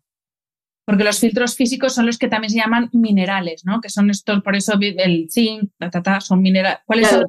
[0.87, 3.83] Porque los filtros físicos son los que también se llaman minerales, ¿no?
[3.83, 6.79] Que son estos, por eso el zinc, ta, son minerales.
[6.87, 7.27] ¿Cuáles son?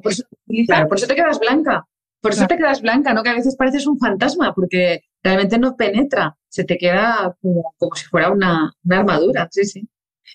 [0.66, 1.86] claro, por eso te quedas blanca.
[2.24, 3.22] Por eso te quedas blanca, ¿no?
[3.22, 8.06] Que a veces pareces un fantasma, porque realmente no penetra, se te queda como, si
[8.06, 9.88] fuera una, armadura, sí, sí.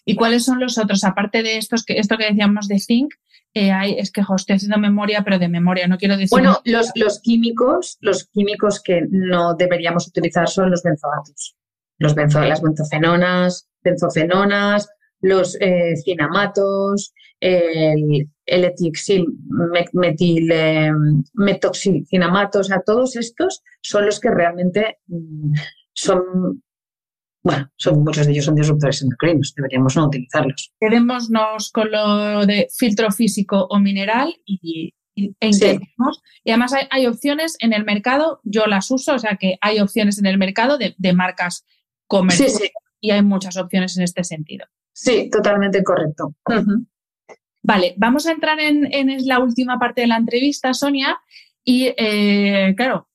[0.06, 1.04] ¿Y cuáles son los otros?
[1.04, 3.16] Aparte de estos que, esto que decíamos de zinc,
[3.56, 6.30] eh, hay, es que estoy haciendo memoria, pero de memoria, no quiero decir.
[6.30, 11.58] Bueno, los, los, químicos, los químicos que no deberíamos utilizar son los benzoatos.
[11.98, 14.88] Los benzo, las benzofenonas, benzofenonas,
[15.22, 19.26] los eh, cinamatos, el, el etixil,
[19.94, 20.92] metil, eh,
[21.34, 25.54] metoxilcinamato, o sea, todos estos son los que realmente mm,
[25.94, 26.64] son,
[27.44, 30.74] bueno, son, muchos de ellos son disruptores endocrinos, deberíamos no utilizarlos.
[30.80, 35.52] Quedémonos con lo de filtro físico o mineral y, y, e
[36.44, 40.18] y además hay, opciones en el mercado, yo las uso, o sea que hay opciones
[40.20, 41.66] en el mercado de, marcas
[42.08, 42.72] comerciales
[43.02, 44.66] y hay muchas opciones en este sentido.
[44.94, 46.36] Sí, totalmente correcto.
[47.70, 51.20] Vale, vamos a entrar en, la última parte de la entrevista, Sonia.
[51.64, 53.10] Y eh, claro,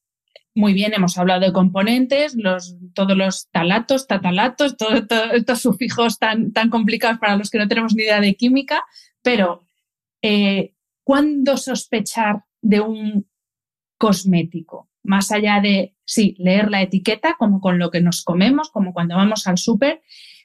[0.54, 2.36] muy bien, hemos hablado de componentes,
[2.94, 5.02] todos los talatos, tatalatos, todos
[5.32, 8.84] estos sufijos tan, tan complicados para los que no tenemos ni idea de química,
[9.22, 9.66] pero
[10.22, 13.26] eh, ¿cuándo sospechar de un
[13.98, 14.88] cosmético?
[15.02, 19.16] Más allá de, sí, leer la etiqueta, como con lo que nos comemos, como cuando
[19.16, 20.02] vamos al súper,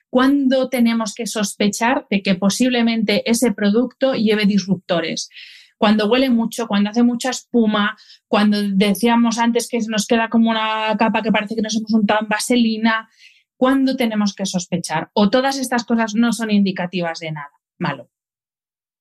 [0.09, 5.29] ¿Cuándo tenemos que sospechar de que posiblemente ese producto lleve disruptores?
[5.77, 7.95] Cuando huele mucho, cuando hace mucha espuma,
[8.27, 12.21] cuando decíamos antes que nos queda como una capa que parece que nos hemos untado
[12.23, 13.09] en vaselina,
[13.55, 15.09] ¿cuándo tenemos que sospechar?
[15.13, 18.09] ¿O todas estas cosas no son indicativas de nada malo?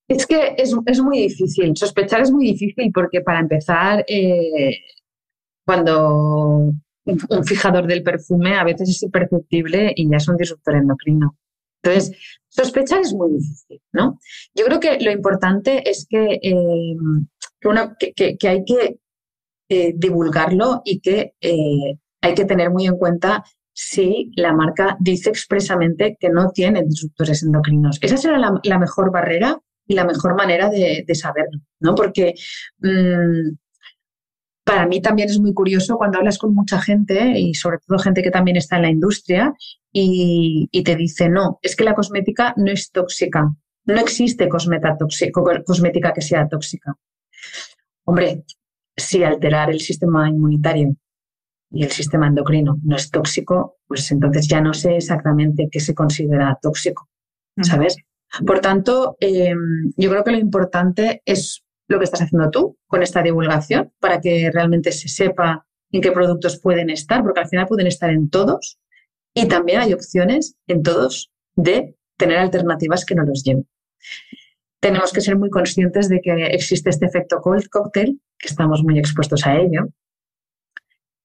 [0.08, 4.78] Es que es, muy difícil, sospechar es muy difícil porque para empezar, eh,
[5.66, 6.72] cuando
[7.30, 11.36] un fijador del perfume a veces es imperceptible y ya es un disruptor endocrino.
[11.82, 12.16] Entonces,
[12.48, 14.18] sospechar es muy difícil, ¿no?
[14.54, 16.96] Yo creo que lo importante es que, eh,
[18.38, 18.98] que, hay que
[19.68, 25.30] eh, divulgarlo y que eh, hay que tener muy en cuenta si la marca dice
[25.30, 27.98] expresamente que no tiene disruptores endocrinos.
[28.00, 31.94] Esa será la, mejor barrera y la mejor manera de, saberlo, ¿no?
[31.94, 32.34] Porque
[32.78, 33.54] mm,
[34.68, 38.22] para mí también es muy curioso cuando hablas con mucha gente y sobre todo gente
[38.22, 39.54] que también está en la industria
[39.90, 43.50] y, te dice, no, es que la cosmética no es tóxica,
[43.86, 46.94] no existe cosmética que sea tóxica.
[48.04, 48.44] Hombre,
[48.94, 50.94] si alterar el sistema inmunitario
[51.70, 55.94] y el sistema endocrino no es tóxico, pues entonces ya no sé exactamente qué se
[55.94, 57.08] considera tóxico,
[57.62, 57.96] ¿sabes?
[58.46, 63.02] Por tanto, em, yo creo que lo importante es lo que estás haciendo tú con
[63.02, 67.66] esta divulgación para que realmente se sepa en qué productos pueden estar, porque al final
[67.66, 68.78] pueden estar en todos
[69.34, 73.66] y también hay opciones en todos de tener alternativas que no los lleven.
[74.80, 78.98] tenemos que ser muy conscientes de que existe este efecto cold cocktail, que estamos muy
[78.98, 79.88] expuestos a ello.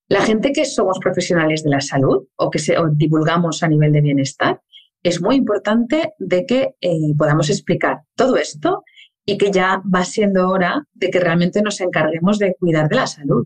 [0.07, 4.01] La gente que somos profesionales de la salud o que se, divulgamos a nivel de
[4.01, 4.61] bienestar,
[5.03, 8.84] es muy importante de que eh, podamos explicar todo esto
[9.26, 13.07] y que ya va siendo hora de que realmente nos encarguemos de cuidar de la
[13.07, 13.45] salud.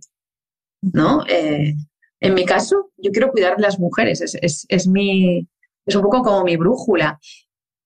[0.82, 1.24] ¿no?
[1.28, 1.76] Eh,
[2.20, 5.48] en mi caso, yo quiero cuidar de las mujeres, es, es, mi,
[5.86, 7.20] es un poco como mi brújula,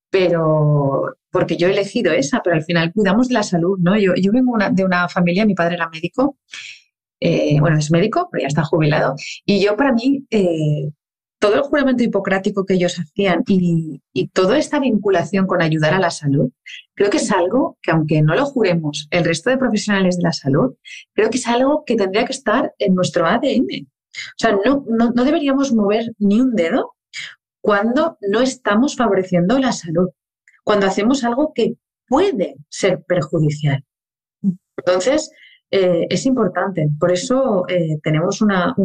[0.10, 3.98] pero porque yo he elegido esa, pero al final cuidamos de la salud, ¿no?
[3.98, 6.38] Yo, yo vengo de una familia, mi padre era médico,
[7.20, 9.16] eh, bueno, es médico, pero ya está jubilado,
[9.46, 10.90] y yo para mí, eh,
[11.42, 16.00] todo el juramento hipocrático que ellos hacían y, y, toda esta vinculación con ayudar a
[16.00, 16.52] la salud,
[16.94, 20.34] creo que es algo que aunque no lo juremos el resto de profesionales de la
[20.34, 20.76] salud,
[21.14, 23.88] creo que es algo que tendría que estar en nuestro ADN.
[23.88, 26.94] O sea, no, no, no deberíamos mover ni un dedo
[27.60, 30.10] cuando no estamos favoreciendo la salud,
[30.64, 31.74] cuando hacemos algo que
[32.08, 33.84] puede ser perjudicial.
[34.78, 35.32] Entonces,
[35.72, 36.88] eh, es importante.
[37.00, 38.76] Por eso eh, tenemos una,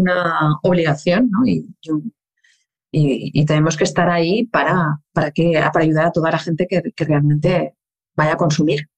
[0.62, 1.44] obligación ¿no?
[1.44, 1.90] y, y,
[3.46, 7.04] tenemos que estar ahí para, para, que, para ayudar a toda la gente que, que
[7.04, 7.74] realmente
[8.16, 8.88] vaya a consumir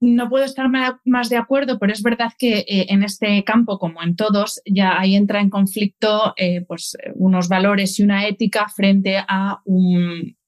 [0.00, 0.68] no puedo estar
[1.04, 4.98] más de acuerdo, pero es verdad que eh, en este campo, como en todos, ya
[4.98, 9.62] ahí entra en conflicto eh, pues, unos valores y una ética frente a,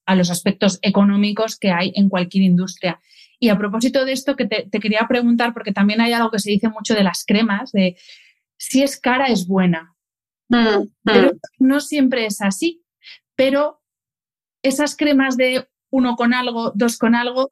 [0.06, 3.00] a los aspectos económicos que hay en cualquier industria.
[3.40, 6.50] Y a propósito de esto, que te, quería preguntar, porque también hay algo que se
[6.50, 7.96] dice mucho de las cremas, de
[8.58, 9.94] si es cara es buena.
[10.48, 10.90] Mm, mm.
[11.04, 12.82] Pero no siempre es así.
[13.36, 13.80] Pero
[14.62, 17.50] esas cremas de uno con algo, dos con algo,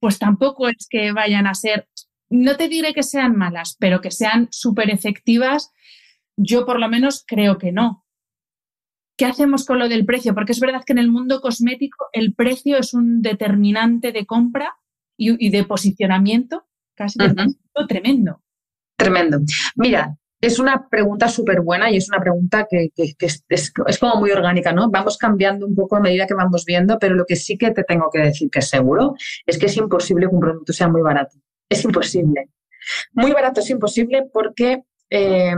[0.00, 1.88] pues tampoco es que vayan a ser,
[2.28, 5.70] no te diré que sean malas, pero que sean súper efectivas,
[6.36, 8.04] yo por lo menos creo que no.
[9.16, 10.34] ¿Qué hacemos con lo del precio?
[10.34, 14.76] Porque es verdad que en el mundo cosmético el precio es un determinante de compra
[15.16, 17.18] y, de posicionamiento casi
[17.86, 18.42] tremendo.
[18.96, 19.40] Tremendo.
[19.76, 24.72] Mira, es una pregunta súper buena y es una pregunta que, es, como muy orgánica,
[24.72, 24.90] ¿no?
[24.90, 27.84] Vamos cambiando un poco a medida que vamos viendo, pero lo que sí que te
[27.84, 29.14] tengo que decir que es seguro
[29.46, 31.36] es que es imposible que un producto sea muy barato.
[31.68, 32.48] Es imposible.
[33.12, 35.54] Muy barato es imposible porque eh,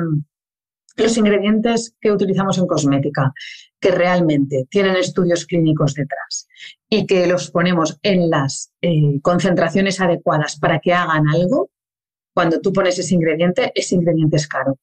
[0.96, 3.32] los ingredientes que utilizamos en cosmética,
[3.80, 6.48] que realmente tienen estudios clínicos detrás
[6.88, 11.70] y que los ponemos en las eh, concentraciones adecuadas para que hagan algo,
[12.34, 14.78] cuando tú pones ese ingrediente, ese ingrediente es caro.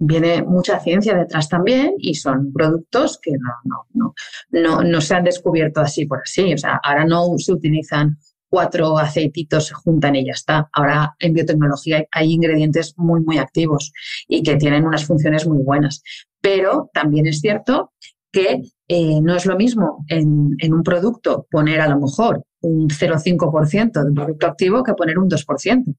[0.00, 4.14] Viene mucha ciencia detrás también y son productos que no, no, no,
[4.50, 6.54] no, no se han descubierto así por así.
[6.54, 8.16] O sea, ahora no se utilizan
[8.48, 10.68] cuatro aceititos, se juntan y ya está.
[10.72, 13.92] Ahora en biotecnología hay ingredientes muy, muy activos
[14.26, 16.02] y que tienen unas funciones muy buenas.
[16.40, 17.92] Pero también es cierto
[18.30, 22.88] que eh, no es lo mismo en, en, un producto poner a lo mejor un
[22.88, 25.94] 0,5% de un producto activo que poner un 2%.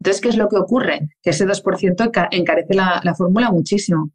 [0.00, 1.08] Entonces, ¿qué es lo que ocurre?
[1.22, 4.10] Que ese 2% encarece la, fórmula muchísimo.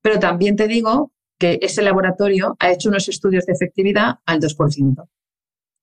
[0.00, 5.08] Pero también te digo que ese laboratorio ha hecho unos estudios de efectividad al 2%.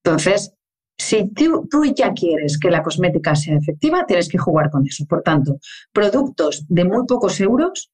[0.03, 0.53] Entonces,
[0.97, 5.05] si tú, ya quieres que la cosmética sea efectiva, tienes que jugar con eso.
[5.05, 5.59] Por tanto,
[5.91, 7.91] productos de muy pocos euros,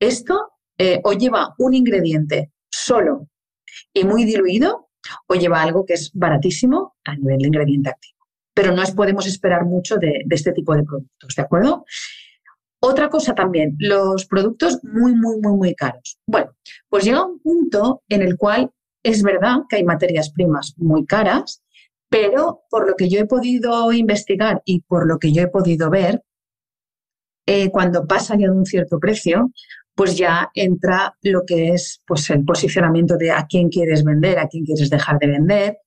[0.00, 3.28] esto eh, o lleva un ingrediente solo
[3.92, 4.88] y muy diluido,
[5.26, 8.23] o lleva algo que es baratísimo a nivel de ingrediente activo
[8.54, 11.84] pero no podemos esperar mucho de, este tipo de productos, ¿de acuerdo?
[12.80, 16.18] Otra cosa también, los productos muy, muy, muy, muy caros.
[16.26, 16.54] Bueno,
[16.88, 18.70] pues llega un punto en el cual
[19.02, 21.62] es verdad que hay materias primas muy caras,
[22.08, 25.90] pero por lo que yo he podido investigar y por lo que yo he podido
[25.90, 26.22] ver,
[27.46, 29.50] eh, cuando pasa ya de un cierto precio,
[29.94, 34.48] pues ya entra lo que es pues, el posicionamiento de a quién quieres vender, a
[34.48, 35.78] quién quieres dejar de vender,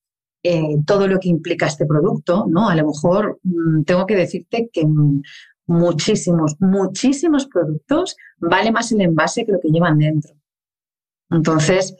[0.49, 2.69] eh, todo lo que implica este producto, ¿no?
[2.69, 4.85] A lo mejor mm, tengo que decirte que
[5.65, 10.33] muchísimos, muchísimos productos vale más el envase que lo que llevan dentro.
[11.29, 11.93] Entonces,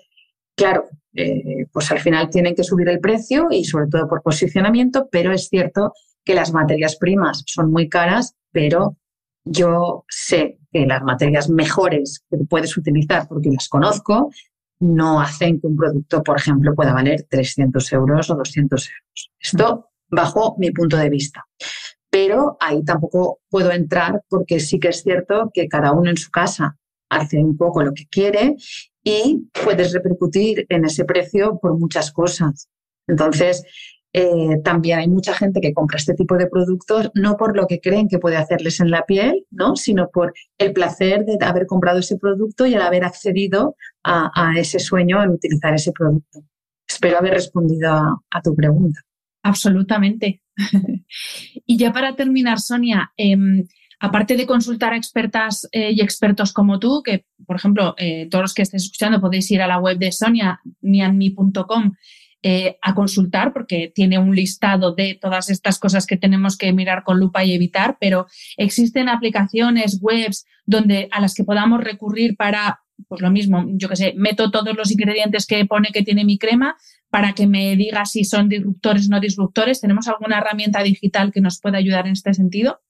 [0.55, 5.09] claro, eh, pues al final tienen que subir el precio y sobre todo por posicionamiento,
[5.11, 5.91] pero es cierto
[6.23, 8.95] que las materias primas son muy caras, pero
[9.43, 14.29] yo sé que las materias mejores que puedes utilizar, porque las conozco,
[14.79, 19.31] no hacen que un producto, por ejemplo, pueda valer 300 euros o 200 euros.
[19.39, 21.45] Esto bajo mi punto de vista.
[22.09, 26.31] Pero ahí tampoco puedo entrar porque sí que es cierto que cada uno en su
[26.31, 26.77] casa
[27.09, 28.55] hace un poco lo que quiere
[29.03, 32.69] y puedes repercutir en ese precio por muchas cosas.
[33.07, 33.63] Entonces,
[34.13, 37.79] eh, también hay mucha gente que compra este tipo de productos no por lo que
[37.79, 39.75] creen que puede hacerles en la piel, ¿no?
[39.75, 44.79] sino por el placer de haber comprado ese producto y el haber accedido a, ese
[44.79, 46.43] sueño al utilizar ese producto.
[46.87, 49.01] Espero haber respondido a, tu pregunta.
[49.43, 50.41] Absolutamente.
[51.65, 53.67] y ya para terminar, Sonia, em,
[53.99, 58.43] aparte de consultar a expertas eh, y expertos como tú, que por ejemplo, eh, todos
[58.43, 61.93] los que estéis escuchando podéis ir a la web de sonianianmi.com
[62.43, 67.03] eh, a consultar porque tiene un listado de todas estas cosas que tenemos que mirar
[67.03, 68.27] con lupa y evitar, pero
[68.57, 73.95] existen aplicaciones, webs donde a las que podamos recurrir para, pues lo mismo, yo que
[73.95, 76.77] sé, meto todos los ingredientes que pone que tiene mi crema
[77.09, 79.81] para que me diga si son disruptores o no disruptores.
[79.81, 82.81] ¿Tenemos alguna herramienta digital que nos pueda ayudar en este sentido?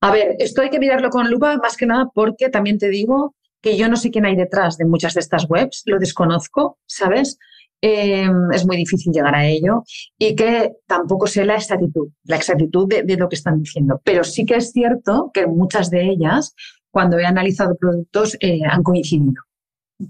[0.00, 3.34] A ver, esto hay que mirarlo con lupa más que nada porque también te digo
[3.60, 7.38] que yo no sé quién hay detrás de muchas de estas webs, lo desconozco, ¿sabes?
[7.80, 9.84] Em, es muy difícil llegar a ello
[10.18, 14.00] y que tampoco sé la exactitud, la exactitud de, lo que están diciendo.
[14.04, 16.54] Pero sí que es cierto que muchas de ellas,
[16.90, 19.42] cuando he analizado productos, eh, han coincidido.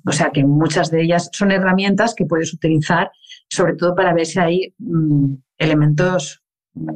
[0.07, 3.11] O sea que muchas de ellas son herramientas que puedes utilizar,
[3.51, 6.43] sobre todo para ver si hay mm, elementos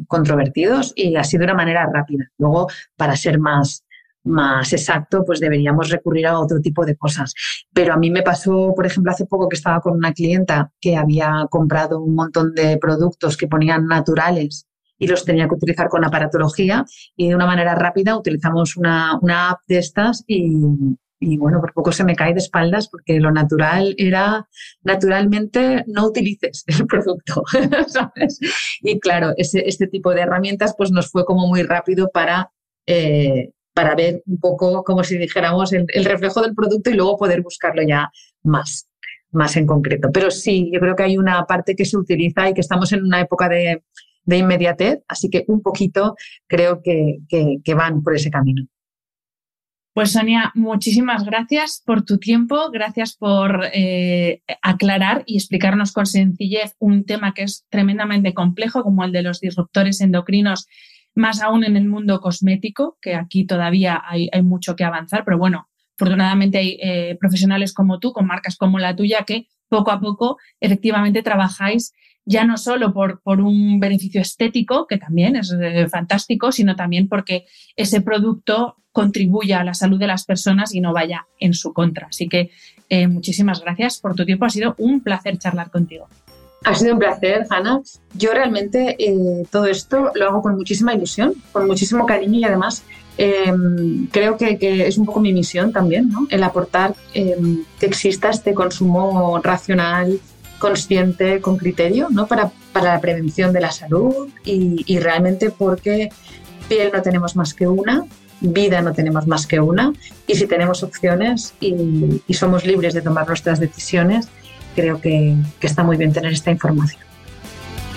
[0.06, 2.24] controvertidos y así de una manera rápida.
[2.38, 3.84] Luego, para ser más,
[4.24, 7.34] más exacto, pues deberíamos recurrir a otro tipo de cosas.
[7.72, 10.96] Pero a mí me pasó, por ejemplo, hace poco que estaba con una clienta que
[10.96, 14.66] había comprado un montón de productos que ponían naturales
[14.98, 16.84] y los tenía que utilizar con aparatología
[17.16, 20.54] y de una manera rápida utilizamos una, una app de estas y,
[21.38, 24.48] bueno, por poco se me cae de espaldas porque lo natural era
[24.82, 27.42] naturalmente no utilices el producto,
[27.88, 28.38] ¿sabes?
[28.80, 32.52] Y claro, ese, este tipo de herramientas pues nos fue como muy rápido para
[32.86, 37.42] eh, para ver un poco, como si dijéramos, el, reflejo del producto y luego poder
[37.42, 38.10] buscarlo ya
[38.42, 38.88] más,
[39.30, 40.10] más en concreto.
[40.12, 43.02] Pero sí, yo creo que hay una parte que se utiliza y que estamos en
[43.02, 43.82] una época de,
[44.26, 46.14] inmediatez, así que un poquito
[46.46, 47.18] creo que,
[47.74, 48.66] van por ese camino.
[49.94, 56.74] Pues Sonia, muchísimas gracias por tu tiempo, gracias por eh, aclarar y explicarnos con sencillez
[56.78, 60.66] un tema que es tremendamente complejo como el de los disruptores endocrinos
[61.14, 65.68] más aún en el mundo cosmético, que aquí todavía hay, mucho que avanzar, pero bueno,
[65.96, 70.38] afortunadamente hay eh, profesionales como tú, con marcas como la tuya, que poco a poco
[70.60, 71.92] efectivamente trabajáis
[72.24, 77.08] ya no solo por, por un beneficio estético, que también es eh, fantástico, sino también
[77.08, 77.46] porque
[77.76, 82.08] ese producto contribuya a la salud de las personas y no vaya en su contra.
[82.08, 82.50] Así que
[82.88, 84.44] eh, muchísimas gracias por tu tiempo.
[84.44, 86.08] Ha sido un placer charlar contigo.
[86.64, 87.80] Ha sido un placer, Hanna.
[88.14, 92.84] Yo realmente eh, todo esto lo hago con muchísima ilusión, con muchísimo cariño y además
[93.18, 96.26] em, creo que, es un poco mi misión también, ¿no?
[96.30, 100.20] El aportar em, que exista este consumo racional,
[100.58, 102.26] consciente, con criterio, ¿no?
[102.26, 106.10] Para, para la prevención de la salud y, realmente porque
[106.68, 108.04] piel no tenemos más que una,
[108.40, 109.92] vida no tenemos más que una
[110.26, 114.28] y si tenemos opciones y, y somos libres de tomar nuestras decisiones,
[114.74, 117.02] creo que, está muy bien tener esta información.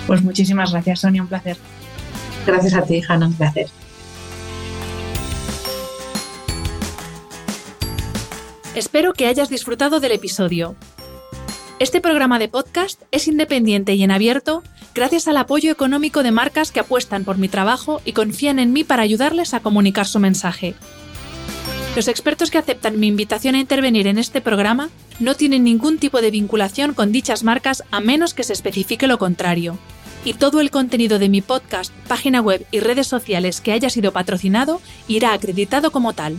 [0.06, 1.56] Pues muchísimas gracias, Sonia, un placer.
[2.46, 3.66] Gracias a ti, Hanna, un placer.
[8.74, 10.76] Espero que hayas disfrutado del episodio.
[11.78, 14.62] Este programa de podcast es independiente y en abierto
[14.94, 18.82] gracias al apoyo económico de marcas que apuestan por mi trabajo y confían en mí
[18.84, 20.74] para ayudarles a comunicar su mensaje.
[21.96, 26.20] Los expertos que aceptan mi invitación a intervenir en este programa no tienen ningún tipo
[26.20, 29.78] de vinculación con dichas marcas a menos que se especifique lo contrario.
[30.22, 34.12] Y todo el contenido de mi podcast, página web y redes sociales que haya sido
[34.12, 36.38] patrocinado irá acreditado como tal.